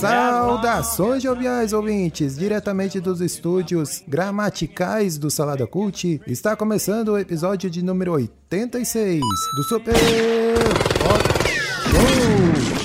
Saudações 0.00 1.22
joviais 1.22 1.74
ouvintes, 1.74 2.34
diretamente 2.34 2.98
dos 2.98 3.20
estúdios 3.20 4.02
gramaticais 4.08 5.18
do 5.18 5.30
Salada 5.30 5.66
Cult, 5.66 6.22
está 6.26 6.56
começando 6.56 7.08
o 7.08 7.18
episódio 7.18 7.68
de 7.68 7.84
número 7.84 8.12
86 8.12 9.20
do 9.20 9.62
Super 9.64 9.94
Hot 11.04 11.20
Show. 11.90 12.80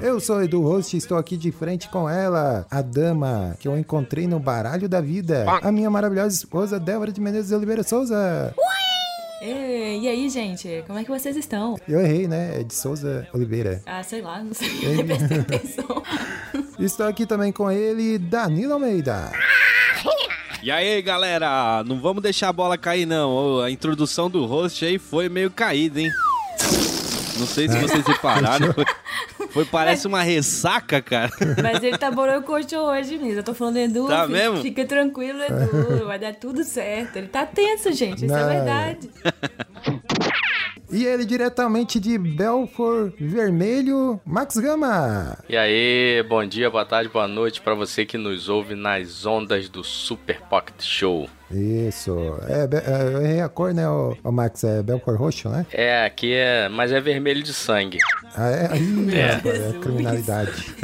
Eu 0.00 0.18
sou 0.18 0.42
Edu 0.42 0.62
Host 0.62 0.96
e 0.96 0.98
estou 0.98 1.16
aqui 1.16 1.36
de 1.36 1.52
frente 1.52 1.88
com 1.88 2.10
ela, 2.10 2.66
a 2.68 2.82
dama 2.82 3.56
que 3.60 3.68
eu 3.68 3.78
encontrei 3.78 4.26
no 4.26 4.40
baralho 4.40 4.88
da 4.88 5.00
vida, 5.00 5.46
a 5.62 5.70
minha 5.70 5.88
maravilhosa 5.88 6.34
esposa 6.34 6.80
Débora 6.80 7.12
de 7.12 7.20
Menezes 7.20 7.52
Oliveira 7.52 7.84
Souza. 7.84 8.52
Ei, 8.58 8.75
e 9.42 10.08
aí, 10.08 10.28
gente? 10.30 10.84
Como 10.86 10.98
é 10.98 11.04
que 11.04 11.10
vocês 11.10 11.36
estão? 11.36 11.76
Eu 11.86 12.00
errei, 12.00 12.26
né? 12.26 12.60
É 12.60 12.62
de 12.62 12.74
Souza 12.74 13.28
Oliveira. 13.32 13.82
Ah, 13.86 14.02
sei 14.02 14.22
lá, 14.22 14.42
não 14.42 14.54
sei. 14.54 14.68
Prestei 15.04 15.38
atenção. 15.40 16.02
Estou 16.78 17.06
aqui 17.06 17.26
também 17.26 17.52
com 17.52 17.70
ele, 17.70 18.18
Danilo 18.18 18.74
Almeida. 18.74 19.32
E 20.62 20.70
aí, 20.70 21.00
galera, 21.00 21.84
não 21.84 22.00
vamos 22.00 22.22
deixar 22.22 22.48
a 22.48 22.52
bola 22.52 22.76
cair, 22.76 23.06
não. 23.06 23.60
A 23.60 23.70
introdução 23.70 24.28
do 24.28 24.44
host 24.46 24.84
aí 24.84 24.98
foi 24.98 25.28
meio 25.28 25.50
caída, 25.50 26.00
hein? 26.00 26.10
Não 27.38 27.46
sei 27.46 27.68
se 27.68 27.78
vocês 27.78 28.04
repararam. 28.06 28.74
Foi, 29.56 29.64
parece 29.64 30.06
uma 30.06 30.22
ressaca, 30.22 31.00
cara. 31.00 31.30
Mas 31.62 31.82
ele 31.82 31.96
tá 31.96 32.10
borococho 32.10 32.76
hoje 32.76 33.16
mesmo. 33.16 33.38
Eu 33.40 33.42
tô 33.42 33.54
falando, 33.54 33.78
Edu, 33.78 34.06
Tá 34.06 34.26
fica, 34.26 34.38
mesmo? 34.38 34.56
fica 34.62 34.84
tranquilo, 34.84 35.38
Edu. 35.42 36.04
Vai 36.06 36.18
dar 36.18 36.34
tudo 36.34 36.62
certo. 36.62 37.16
Ele 37.16 37.28
tá 37.28 37.46
tenso, 37.46 37.90
gente. 37.92 38.26
Isso 38.26 38.34
Não. 38.34 38.38
é 38.50 38.54
verdade. 38.54 39.10
E 40.90 41.04
ele 41.04 41.24
diretamente 41.24 41.98
de 41.98 42.16
Belfort 42.16 43.14
Vermelho, 43.18 44.20
Max 44.24 44.56
Gama. 44.58 45.36
E 45.48 45.56
aí, 45.56 46.22
bom 46.28 46.46
dia, 46.46 46.70
boa 46.70 46.84
tarde, 46.84 47.08
boa 47.08 47.26
noite 47.26 47.60
pra 47.60 47.74
você 47.74 48.04
que 48.06 48.16
nos 48.16 48.48
ouve 48.48 48.74
nas 48.74 49.26
ondas 49.26 49.68
do 49.68 49.82
Super 49.82 50.40
Pocket 50.42 50.80
Show. 50.82 51.28
Isso. 51.50 52.16
É, 52.48 52.62
é, 52.64 53.14
eu 53.14 53.22
errei 53.22 53.40
a 53.40 53.48
cor, 53.48 53.72
né, 53.72 53.88
o, 53.88 54.16
Max? 54.32 54.64
É 54.64 54.82
Belfort 54.82 55.16
Roxo, 55.18 55.48
né? 55.48 55.64
É, 55.72 56.04
aqui 56.04 56.34
é, 56.34 56.68
mas 56.68 56.90
é 56.90 57.00
vermelho 57.00 57.42
de 57.42 57.52
sangue. 57.54 57.98
Ah, 58.34 58.50
é? 58.50 58.76
Ih, 58.76 59.14
É. 59.16 59.26
rapaz, 59.32 59.60
é 59.60 59.68
a 59.70 59.80
criminalidade. 59.80 60.74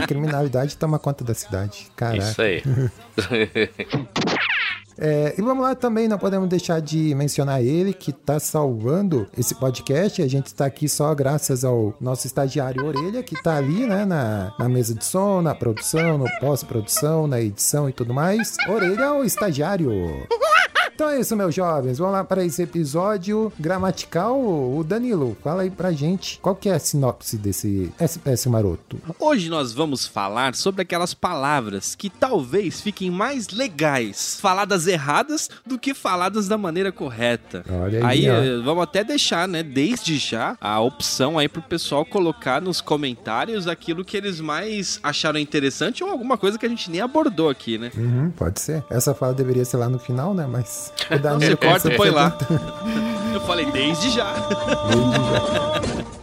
A 0.00 0.06
criminalidade 0.06 0.76
toma 0.76 0.98
conta 0.98 1.24
da 1.24 1.34
cidade. 1.34 1.86
Caraca. 1.96 2.18
Isso 2.18 2.42
aí. 2.42 2.62
É, 4.98 5.34
e 5.38 5.42
vamos 5.42 5.62
lá 5.62 5.74
também, 5.74 6.08
não 6.08 6.18
podemos 6.18 6.48
deixar 6.48 6.80
de 6.80 7.14
mencionar 7.14 7.62
ele 7.62 7.94
que 7.94 8.12
tá 8.12 8.40
salvando 8.40 9.28
esse 9.36 9.54
podcast. 9.54 10.20
A 10.20 10.28
gente 10.28 10.46
está 10.46 10.66
aqui 10.66 10.88
só 10.88 11.14
graças 11.14 11.64
ao 11.64 11.94
nosso 12.00 12.26
estagiário 12.26 12.84
Orelha, 12.84 13.22
que 13.22 13.40
tá 13.40 13.56
ali, 13.56 13.86
né, 13.86 14.04
na, 14.04 14.52
na 14.58 14.68
mesa 14.68 14.94
de 14.94 15.04
som, 15.04 15.40
na 15.40 15.54
produção, 15.54 16.18
no 16.18 16.26
pós-produção, 16.40 17.26
na 17.26 17.40
edição 17.40 17.88
e 17.88 17.92
tudo 17.92 18.12
mais. 18.12 18.56
Orelha 18.68 19.04
é 19.04 19.10
o 19.10 19.24
estagiário. 19.24 19.90
Então 20.98 21.10
é 21.10 21.20
isso, 21.20 21.36
meus 21.36 21.54
jovens. 21.54 21.98
Vamos 21.98 22.12
lá 22.12 22.24
para 22.24 22.44
esse 22.44 22.60
episódio 22.60 23.52
gramatical. 23.56 24.36
O 24.36 24.82
Danilo, 24.82 25.36
fala 25.44 25.62
aí 25.62 25.70
pra 25.70 25.92
gente 25.92 26.40
qual 26.42 26.56
que 26.56 26.68
é 26.68 26.74
a 26.74 26.78
sinopse 26.80 27.38
desse 27.38 27.92
SPS 28.00 28.46
Maroto. 28.46 28.98
Hoje 29.16 29.48
nós 29.48 29.72
vamos 29.72 30.08
falar 30.08 30.56
sobre 30.56 30.82
aquelas 30.82 31.14
palavras 31.14 31.94
que 31.94 32.10
talvez 32.10 32.80
fiquem 32.80 33.12
mais 33.12 33.50
legais 33.50 34.40
faladas 34.40 34.88
erradas 34.88 35.48
do 35.64 35.78
que 35.78 35.94
faladas 35.94 36.48
da 36.48 36.58
maneira 36.58 36.90
correta. 36.90 37.64
Olha 37.70 38.04
aí, 38.04 38.26
Aí 38.28 38.56
eh, 38.56 38.60
vamos 38.64 38.82
até 38.82 39.04
deixar, 39.04 39.46
né, 39.46 39.62
desde 39.62 40.18
já, 40.18 40.58
a 40.60 40.80
opção 40.80 41.38
aí 41.38 41.48
pro 41.48 41.62
pessoal 41.62 42.04
colocar 42.04 42.60
nos 42.60 42.80
comentários 42.80 43.68
aquilo 43.68 44.04
que 44.04 44.16
eles 44.16 44.40
mais 44.40 44.98
acharam 45.00 45.38
interessante 45.38 46.02
ou 46.02 46.10
alguma 46.10 46.36
coisa 46.36 46.58
que 46.58 46.66
a 46.66 46.68
gente 46.68 46.90
nem 46.90 47.00
abordou 47.00 47.48
aqui, 47.48 47.78
né? 47.78 47.92
Uhum, 47.96 48.32
pode 48.32 48.60
ser. 48.60 48.82
Essa 48.90 49.14
fala 49.14 49.32
deveria 49.32 49.64
ser 49.64 49.76
lá 49.76 49.88
no 49.88 50.00
final, 50.00 50.34
né? 50.34 50.44
Mas 50.44 50.87
o 50.88 51.08
Você 51.08 51.18
Danilo 51.18 51.56
corta 51.56 51.92
e 51.92 51.96
põe 51.96 52.10
lá. 52.10 52.36
Eu 53.32 53.40
falei 53.42 53.66
desde 53.66 54.10
já. 54.10 54.32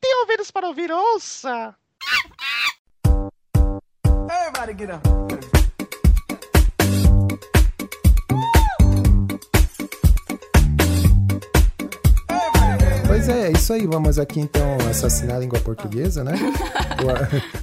tem 0.00 0.20
ouvidos 0.20 0.50
para 0.50 0.66
ouvir, 0.66 0.90
ouça! 0.90 1.74
Pois 5.28 5.37
é, 13.30 13.46
é 13.48 13.52
isso 13.52 13.72
aí. 13.72 13.86
Vamos 13.86 14.18
aqui 14.18 14.40
então 14.40 14.76
assassinar 14.90 15.36
a 15.36 15.38
língua 15.40 15.58
portuguesa, 15.60 16.22
né? 16.24 16.32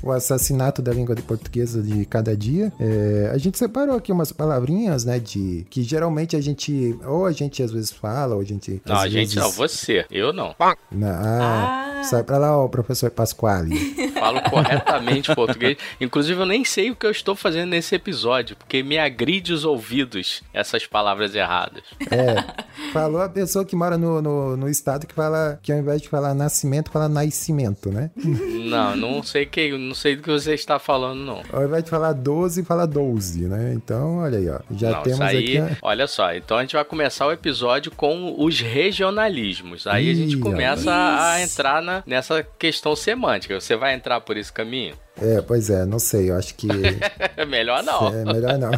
O, 0.02 0.08
o 0.08 0.12
assassinato 0.14 0.82
da 0.82 0.94
língua 0.94 1.14
de 1.14 1.22
portuguesa 1.22 1.82
de 1.82 2.06
cada 2.06 2.38
dia. 2.38 2.72
É, 2.80 3.30
a 3.34 3.38
gente 3.38 3.58
separou 3.58 3.94
aqui 3.98 4.10
umas 4.10 4.32
palavrinhas, 4.32 5.04
né? 5.04 5.20
De 5.20 5.68
que 5.70 5.84
geralmente 5.84 6.38
a 6.38 6.42
gente 6.42 6.98
ou 7.06 7.26
a 7.26 7.34
gente 7.34 7.62
às 7.62 7.70
vezes 7.70 7.92
fala, 7.92 8.36
ou 8.36 8.40
a 8.40 8.46
gente 8.46 8.82
Não, 8.86 8.96
a 8.96 9.10
gente 9.10 9.36
vezes- 9.36 9.36
não, 9.36 9.52
você. 9.52 10.06
Eu 10.10 10.32
não. 10.32 10.56
Na- 10.90 11.20
ah, 11.20 12.00
Ah. 12.00 12.04
sai 12.06 12.24
pra 12.24 12.38
lá, 12.38 12.58
ó, 12.58 12.66
professor 12.70 13.12
Pasquale. 13.12 13.76
Falo 14.26 14.42
corretamente 14.42 15.36
português. 15.36 15.78
Inclusive, 16.02 16.40
eu 16.40 16.48
nem 16.48 16.66
sei 16.66 16.90
o 16.90 16.96
que 16.96 17.06
eu 17.06 17.12
estou 17.12 17.36
fazendo 17.36 17.70
nesse 17.70 17.94
episódio, 17.94 18.56
porque 18.56 18.82
me 18.82 18.98
agride 18.98 19.54
os 19.54 19.64
ouvidos 19.64 20.42
essas 20.52 20.88
palavras 20.88 21.36
erradas. 21.36 21.84
É, 22.10 22.44
falou 22.92 23.22
a 23.22 23.30
pessoa 23.30 23.64
que 23.64 23.76
mora 23.76 24.00
no, 24.00 24.24
no, 24.24 24.58
no 24.58 24.68
estado 24.68 25.06
que 25.06 25.14
fala 25.14 25.60
que 25.62 25.72
ao 25.72 25.78
invés 25.78 26.02
de 26.02 26.10
falar 26.10 26.34
nascimento, 26.34 26.90
fala 26.90 27.08
nascimento, 27.08 27.92
né? 27.92 28.10
Não, 28.16 28.96
não 28.96 29.24
sei 29.24 29.46
que, 29.46 29.78
não 29.78 29.94
sei 29.94 30.16
do 30.16 30.24
que 30.24 30.32
você 30.32 30.56
está 30.56 30.80
falando, 30.80 31.20
não. 31.20 31.44
Ao 31.54 31.64
invés 31.64 31.84
de 31.84 31.90
falar 31.92 32.14
12, 32.14 32.64
fala 32.64 32.88
12, 32.88 33.48
né? 33.48 33.74
Então, 33.76 34.18
olha 34.18 34.40
aí, 34.40 34.50
ó. 34.50 34.60
Já 34.72 34.92
não, 34.92 35.04
temos 35.04 35.22
aí, 35.22 35.58
aqui. 35.58 35.78
olha 35.84 36.08
só, 36.08 36.34
então 36.34 36.58
a 36.58 36.62
gente 36.62 36.76
vai 36.76 36.84
começar 36.84 37.28
o 37.28 37.32
episódio 37.32 37.92
com 37.92 38.34
os 38.44 38.60
regionalismos. 38.60 39.86
Aí 39.86 40.10
a 40.10 40.14
gente 40.16 40.36
Ih, 40.36 40.40
começa 40.40 40.92
a, 40.92 41.34
a 41.34 41.42
entrar 41.44 41.82
na, 41.82 42.04
nessa 42.08 42.44
questão 42.58 42.96
semântica. 42.96 43.60
Você 43.60 43.76
vai 43.76 43.94
entrar 43.94 44.15
por 44.22 44.38
esse 44.38 44.52
caminho? 44.52 44.98
É, 45.22 45.42
pois 45.42 45.70
é, 45.70 45.86
não 45.86 46.00
sei, 46.00 46.30
eu 46.30 46.36
acho 46.36 46.56
que. 46.56 46.68
Melhor 47.48 47.84
não. 47.84 48.08
É 48.08 48.26
melhor 48.26 48.58
não. 48.58 48.72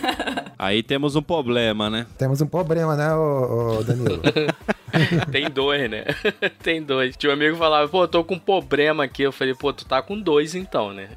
Aí 0.58 0.82
temos 0.82 1.14
um 1.16 1.22
problema, 1.22 1.90
né? 1.90 2.06
Temos 2.16 2.40
um 2.40 2.46
problema, 2.46 2.96
né, 2.96 3.12
ô, 3.14 3.78
ô, 3.78 3.82
Danilo? 3.82 4.20
Tem 5.32 5.50
dois, 5.50 5.90
né? 5.90 6.04
Tem 6.62 6.80
dois. 6.80 7.16
Tinha 7.16 7.30
um 7.30 7.34
amigo 7.34 7.54
que 7.54 7.58
falava, 7.58 7.88
pô, 7.88 8.04
eu 8.04 8.08
tô 8.08 8.22
com 8.22 8.34
um 8.34 8.38
problema 8.38 9.02
aqui. 9.02 9.24
Eu 9.24 9.32
falei, 9.32 9.52
pô, 9.52 9.72
tu 9.72 9.84
tá 9.84 10.00
com 10.00 10.18
dois 10.18 10.54
então, 10.54 10.92
né? 10.92 11.08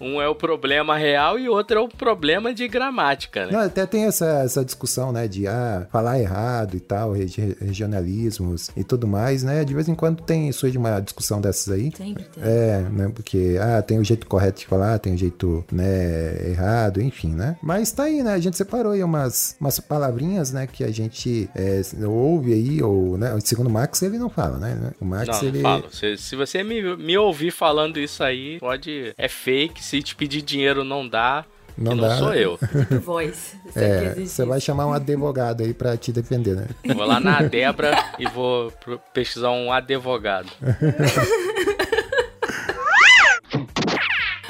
Um 0.00 0.22
é 0.22 0.28
o 0.28 0.34
problema 0.36 0.96
real 0.96 1.36
e 1.36 1.48
outro 1.48 1.78
é 1.78 1.80
o 1.80 1.88
problema 1.88 2.54
de 2.54 2.68
gramática, 2.68 3.46
né? 3.46 3.52
Não, 3.52 3.58
até 3.58 3.84
tem 3.86 4.04
essa, 4.04 4.42
essa 4.44 4.64
discussão, 4.64 5.10
né, 5.10 5.26
de 5.26 5.48
ah, 5.48 5.84
falar 5.90 6.20
errado 6.20 6.76
e 6.76 6.80
tal, 6.80 7.10
regi- 7.12 7.56
regionalismos 7.60 8.70
e 8.76 8.84
tudo 8.84 9.08
mais, 9.08 9.42
né? 9.42 9.64
De 9.64 9.74
vez 9.74 9.88
em 9.88 9.96
quando 9.96 10.22
tem 10.22 10.52
surge 10.52 10.78
uma 10.78 11.00
discussão 11.00 11.40
dessas 11.40 11.74
aí. 11.74 11.90
Sempre 11.96 12.22
tem. 12.22 12.42
É, 12.44 12.78
né? 12.88 13.10
Porque, 13.12 13.58
ah, 13.60 13.81
tem 13.82 13.98
o 13.98 14.04
jeito 14.04 14.26
correto 14.26 14.60
de 14.60 14.66
falar, 14.66 14.98
tem 14.98 15.14
o 15.14 15.18
jeito, 15.18 15.64
né, 15.70 16.48
errado, 16.50 17.00
enfim, 17.02 17.34
né? 17.34 17.56
Mas 17.62 17.92
tá 17.92 18.04
aí, 18.04 18.22
né? 18.22 18.32
A 18.34 18.38
gente 18.38 18.56
separou 18.56 18.92
aí 18.92 19.02
umas, 19.02 19.56
umas 19.60 19.78
palavrinhas, 19.80 20.52
né, 20.52 20.66
que 20.66 20.84
a 20.84 20.90
gente 20.90 21.48
é, 21.54 21.82
ouve 22.06 22.52
aí, 22.52 22.82
ou, 22.82 23.18
né? 23.18 23.36
Segundo 23.44 23.66
o 23.66 23.70
Max, 23.70 24.00
ele 24.02 24.18
não 24.18 24.30
fala, 24.30 24.58
né? 24.58 24.92
O 25.00 25.04
Max, 25.04 25.28
Não, 25.28 25.48
ele... 25.48 25.58
não 25.58 25.70
falo. 25.70 25.84
Se, 25.92 26.16
se 26.16 26.36
você 26.36 26.62
me, 26.62 26.96
me 26.96 27.18
ouvir 27.18 27.50
falando 27.50 27.98
isso 27.98 28.22
aí, 28.22 28.58
pode. 28.58 29.12
É 29.18 29.28
fake. 29.28 29.82
Se 29.82 30.02
te 30.02 30.14
pedir 30.14 30.42
dinheiro, 30.42 30.84
não 30.84 31.06
dá. 31.08 31.44
Não 31.76 31.92
que 31.92 32.00
não 32.02 32.08
dá. 32.08 32.18
sou 32.18 32.34
eu. 32.34 32.58
Voice. 33.02 33.56
Isso 33.66 33.78
aqui 33.78 34.20
É, 34.20 34.24
você 34.26 34.44
vai 34.44 34.60
chamar 34.60 34.86
um 34.86 34.92
advogado 34.92 35.62
aí 35.62 35.72
pra 35.72 35.96
te 35.96 36.12
defender, 36.12 36.54
né? 36.54 36.66
Vou 36.94 37.06
lá 37.06 37.18
na 37.18 37.40
Debra 37.48 37.96
e 38.18 38.26
vou 38.28 38.70
pesquisar 39.14 39.50
um 39.50 39.72
advogado. 39.72 40.50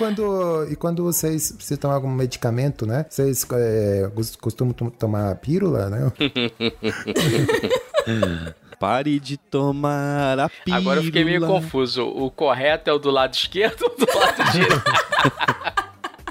Quando, 0.02 0.66
e 0.70 0.74
quando 0.76 1.04
vocês 1.04 1.54
citam 1.60 1.90
algum 1.92 2.10
medicamento, 2.10 2.84
né? 2.84 3.06
Vocês 3.08 3.46
é, 3.52 4.10
cos- 4.14 4.34
costumam 4.36 4.74
tom- 4.74 4.90
tomar 4.90 5.36
pílula, 5.36 5.88
né? 5.88 6.12
Pare 8.80 9.20
de 9.20 9.36
tomar 9.36 10.38
a 10.40 10.48
pílula. 10.48 10.80
Agora 10.80 10.98
eu 11.00 11.04
fiquei 11.04 11.24
meio 11.24 11.46
confuso. 11.46 12.04
O 12.04 12.30
correto 12.30 12.90
é 12.90 12.92
o 12.92 12.98
do 12.98 13.10
lado 13.10 13.34
esquerdo 13.34 13.82
ou 13.84 13.96
do 13.96 14.18
lado 14.18 14.42
direito? 14.52 14.82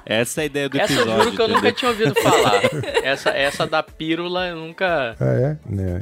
Essa 0.05 0.41
é 0.41 0.43
a 0.43 0.45
ideia 0.45 0.67
do 0.67 0.77
Essa 0.77 0.91
eu 0.91 0.99
episódio. 0.99 1.23
juro 1.23 1.35
que 1.37 1.41
eu 1.41 1.47
nunca 1.47 1.71
tinha 1.71 1.91
ouvido 1.91 2.13
falar. 2.21 2.61
Essa, 3.03 3.29
essa 3.29 3.65
da 3.65 3.81
pílula 3.81 4.47
eu 4.47 4.57
nunca. 4.57 5.15
Ah, 5.19 5.25
é? 5.25 5.57
Né. 5.65 6.01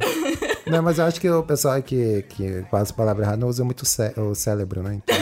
Não, 0.66 0.81
mas 0.81 0.98
eu 0.98 1.06
acho 1.06 1.21
que 1.21 1.30
o 1.30 1.44
pessoal 1.44 1.80
que, 1.83 2.24
que 2.30 2.63
passa 2.71 2.94
a 2.94 2.95
palavra 2.95 3.24
errada 3.25 3.38
não 3.38 3.48
usa 3.48 3.63
muito 3.63 3.83
o 3.83 4.33
cérebro, 4.36 4.81
né? 4.81 4.95
Então, 4.95 5.16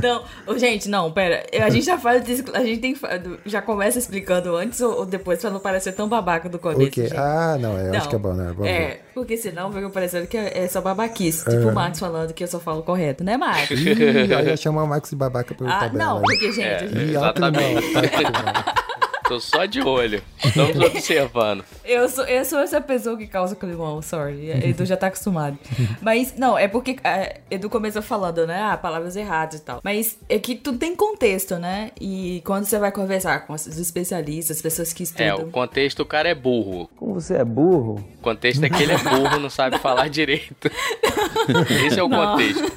Não, 0.00 0.58
gente, 0.58 0.88
não, 0.88 1.10
pera. 1.12 1.44
A 1.62 1.68
gente 1.70 1.84
já 1.86 1.98
faz 1.98 2.22
a 2.54 2.64
gente 2.64 2.80
tem 2.80 2.96
já 3.44 3.60
começa 3.60 3.98
explicando 3.98 4.56
antes 4.56 4.80
ou, 4.80 5.04
depois 5.04 5.40
pra 5.40 5.50
não 5.50 5.60
parecer 5.60 5.92
tão 5.92 6.08
babaca 6.08 6.48
do 6.48 6.58
começo. 6.58 6.82
o 6.82 6.90
quê? 6.90 7.02
gente. 7.08 7.16
Ah, 7.16 7.56
não, 7.60 7.76
eu 7.78 7.90
Não. 7.90 7.98
acho 7.98 8.08
que 8.08 8.14
é 8.14 8.18
bom, 8.18 8.32
né? 8.34 8.46
Vamos. 8.54 8.66
É, 8.66 9.00
porque 9.14 9.36
senão 9.36 9.72
fica 9.72 9.88
parecendo 9.90 10.26
que 10.26 10.36
é 10.36 10.62
é 10.64 10.68
só 10.68 10.80
babaquice. 10.80 11.44
Tipo 11.48 11.68
o 11.68 11.74
Max 11.74 11.98
falando 11.98 12.32
que 12.32 12.44
eu 12.44 12.48
só 12.48 12.58
falo 12.60 12.82
correto, 12.82 13.24
né, 13.24 13.36
Max? 13.36 13.70
Ih, 13.70 14.56
chamou 14.56 14.84
o 14.84 14.86
Max 14.86 15.10
de 15.10 15.16
babaca 15.16 15.54
pelo 15.54 15.68
Ah, 15.70 15.78
tabela. 15.80 16.04
não, 16.04 16.22
porque, 16.22 16.52
gente, 16.52 16.60
É. 16.62 16.76
a 16.76 16.78
gente- 16.86 16.98
Ih, 17.12 17.16
ó, 17.16 17.32
climão, 17.32 17.60
Exatamente. 17.60 17.92
tá, 17.92 18.08
climão. 18.08 18.81
Tô 19.28 19.38
só 19.40 19.64
de 19.64 19.80
olho. 19.80 20.22
Estamos 20.44 20.76
observando. 20.76 21.64
eu, 21.84 22.08
sou, 22.08 22.24
eu 22.24 22.44
sou 22.44 22.58
essa 22.60 22.80
pessoa 22.80 23.16
que 23.16 23.26
causa 23.26 23.54
climão, 23.56 24.02
sorry. 24.02 24.50
Edu 24.50 24.84
já 24.84 24.96
tá 24.96 25.06
acostumado. 25.06 25.56
Mas, 26.00 26.34
não, 26.36 26.58
é 26.58 26.66
porque 26.68 26.96
é, 27.04 27.40
Edu 27.50 27.70
começou 27.70 28.02
falando, 28.02 28.46
né? 28.46 28.60
Ah, 28.62 28.76
palavras 28.76 29.16
erradas 29.16 29.60
e 29.60 29.62
tal. 29.62 29.80
Mas 29.84 30.18
é 30.28 30.38
que 30.38 30.54
tudo 30.56 30.78
tem 30.78 30.94
contexto, 30.96 31.56
né? 31.56 31.90
E 32.00 32.42
quando 32.44 32.64
você 32.64 32.78
vai 32.78 32.90
conversar 32.92 33.46
com 33.46 33.52
os 33.52 33.66
especialistas, 33.66 34.56
as 34.56 34.62
pessoas 34.62 34.92
que 34.92 35.02
É, 35.02 35.04
estudam. 35.04 35.48
o 35.48 35.50
contexto, 35.50 36.00
o 36.00 36.06
cara 36.06 36.28
é 36.28 36.34
burro. 36.34 36.90
Como 36.96 37.14
você 37.14 37.34
é 37.34 37.44
burro? 37.44 38.04
O 38.18 38.22
contexto 38.22 38.64
é 38.64 38.68
que 38.70 38.82
ele 38.82 38.92
é 38.92 38.98
burro, 38.98 39.38
não 39.38 39.50
sabe 39.50 39.78
falar 39.78 40.08
direito. 40.08 40.70
Esse 41.86 41.98
é 41.98 42.02
o 42.02 42.08
Não. 42.08 42.32
contexto. 42.32 42.72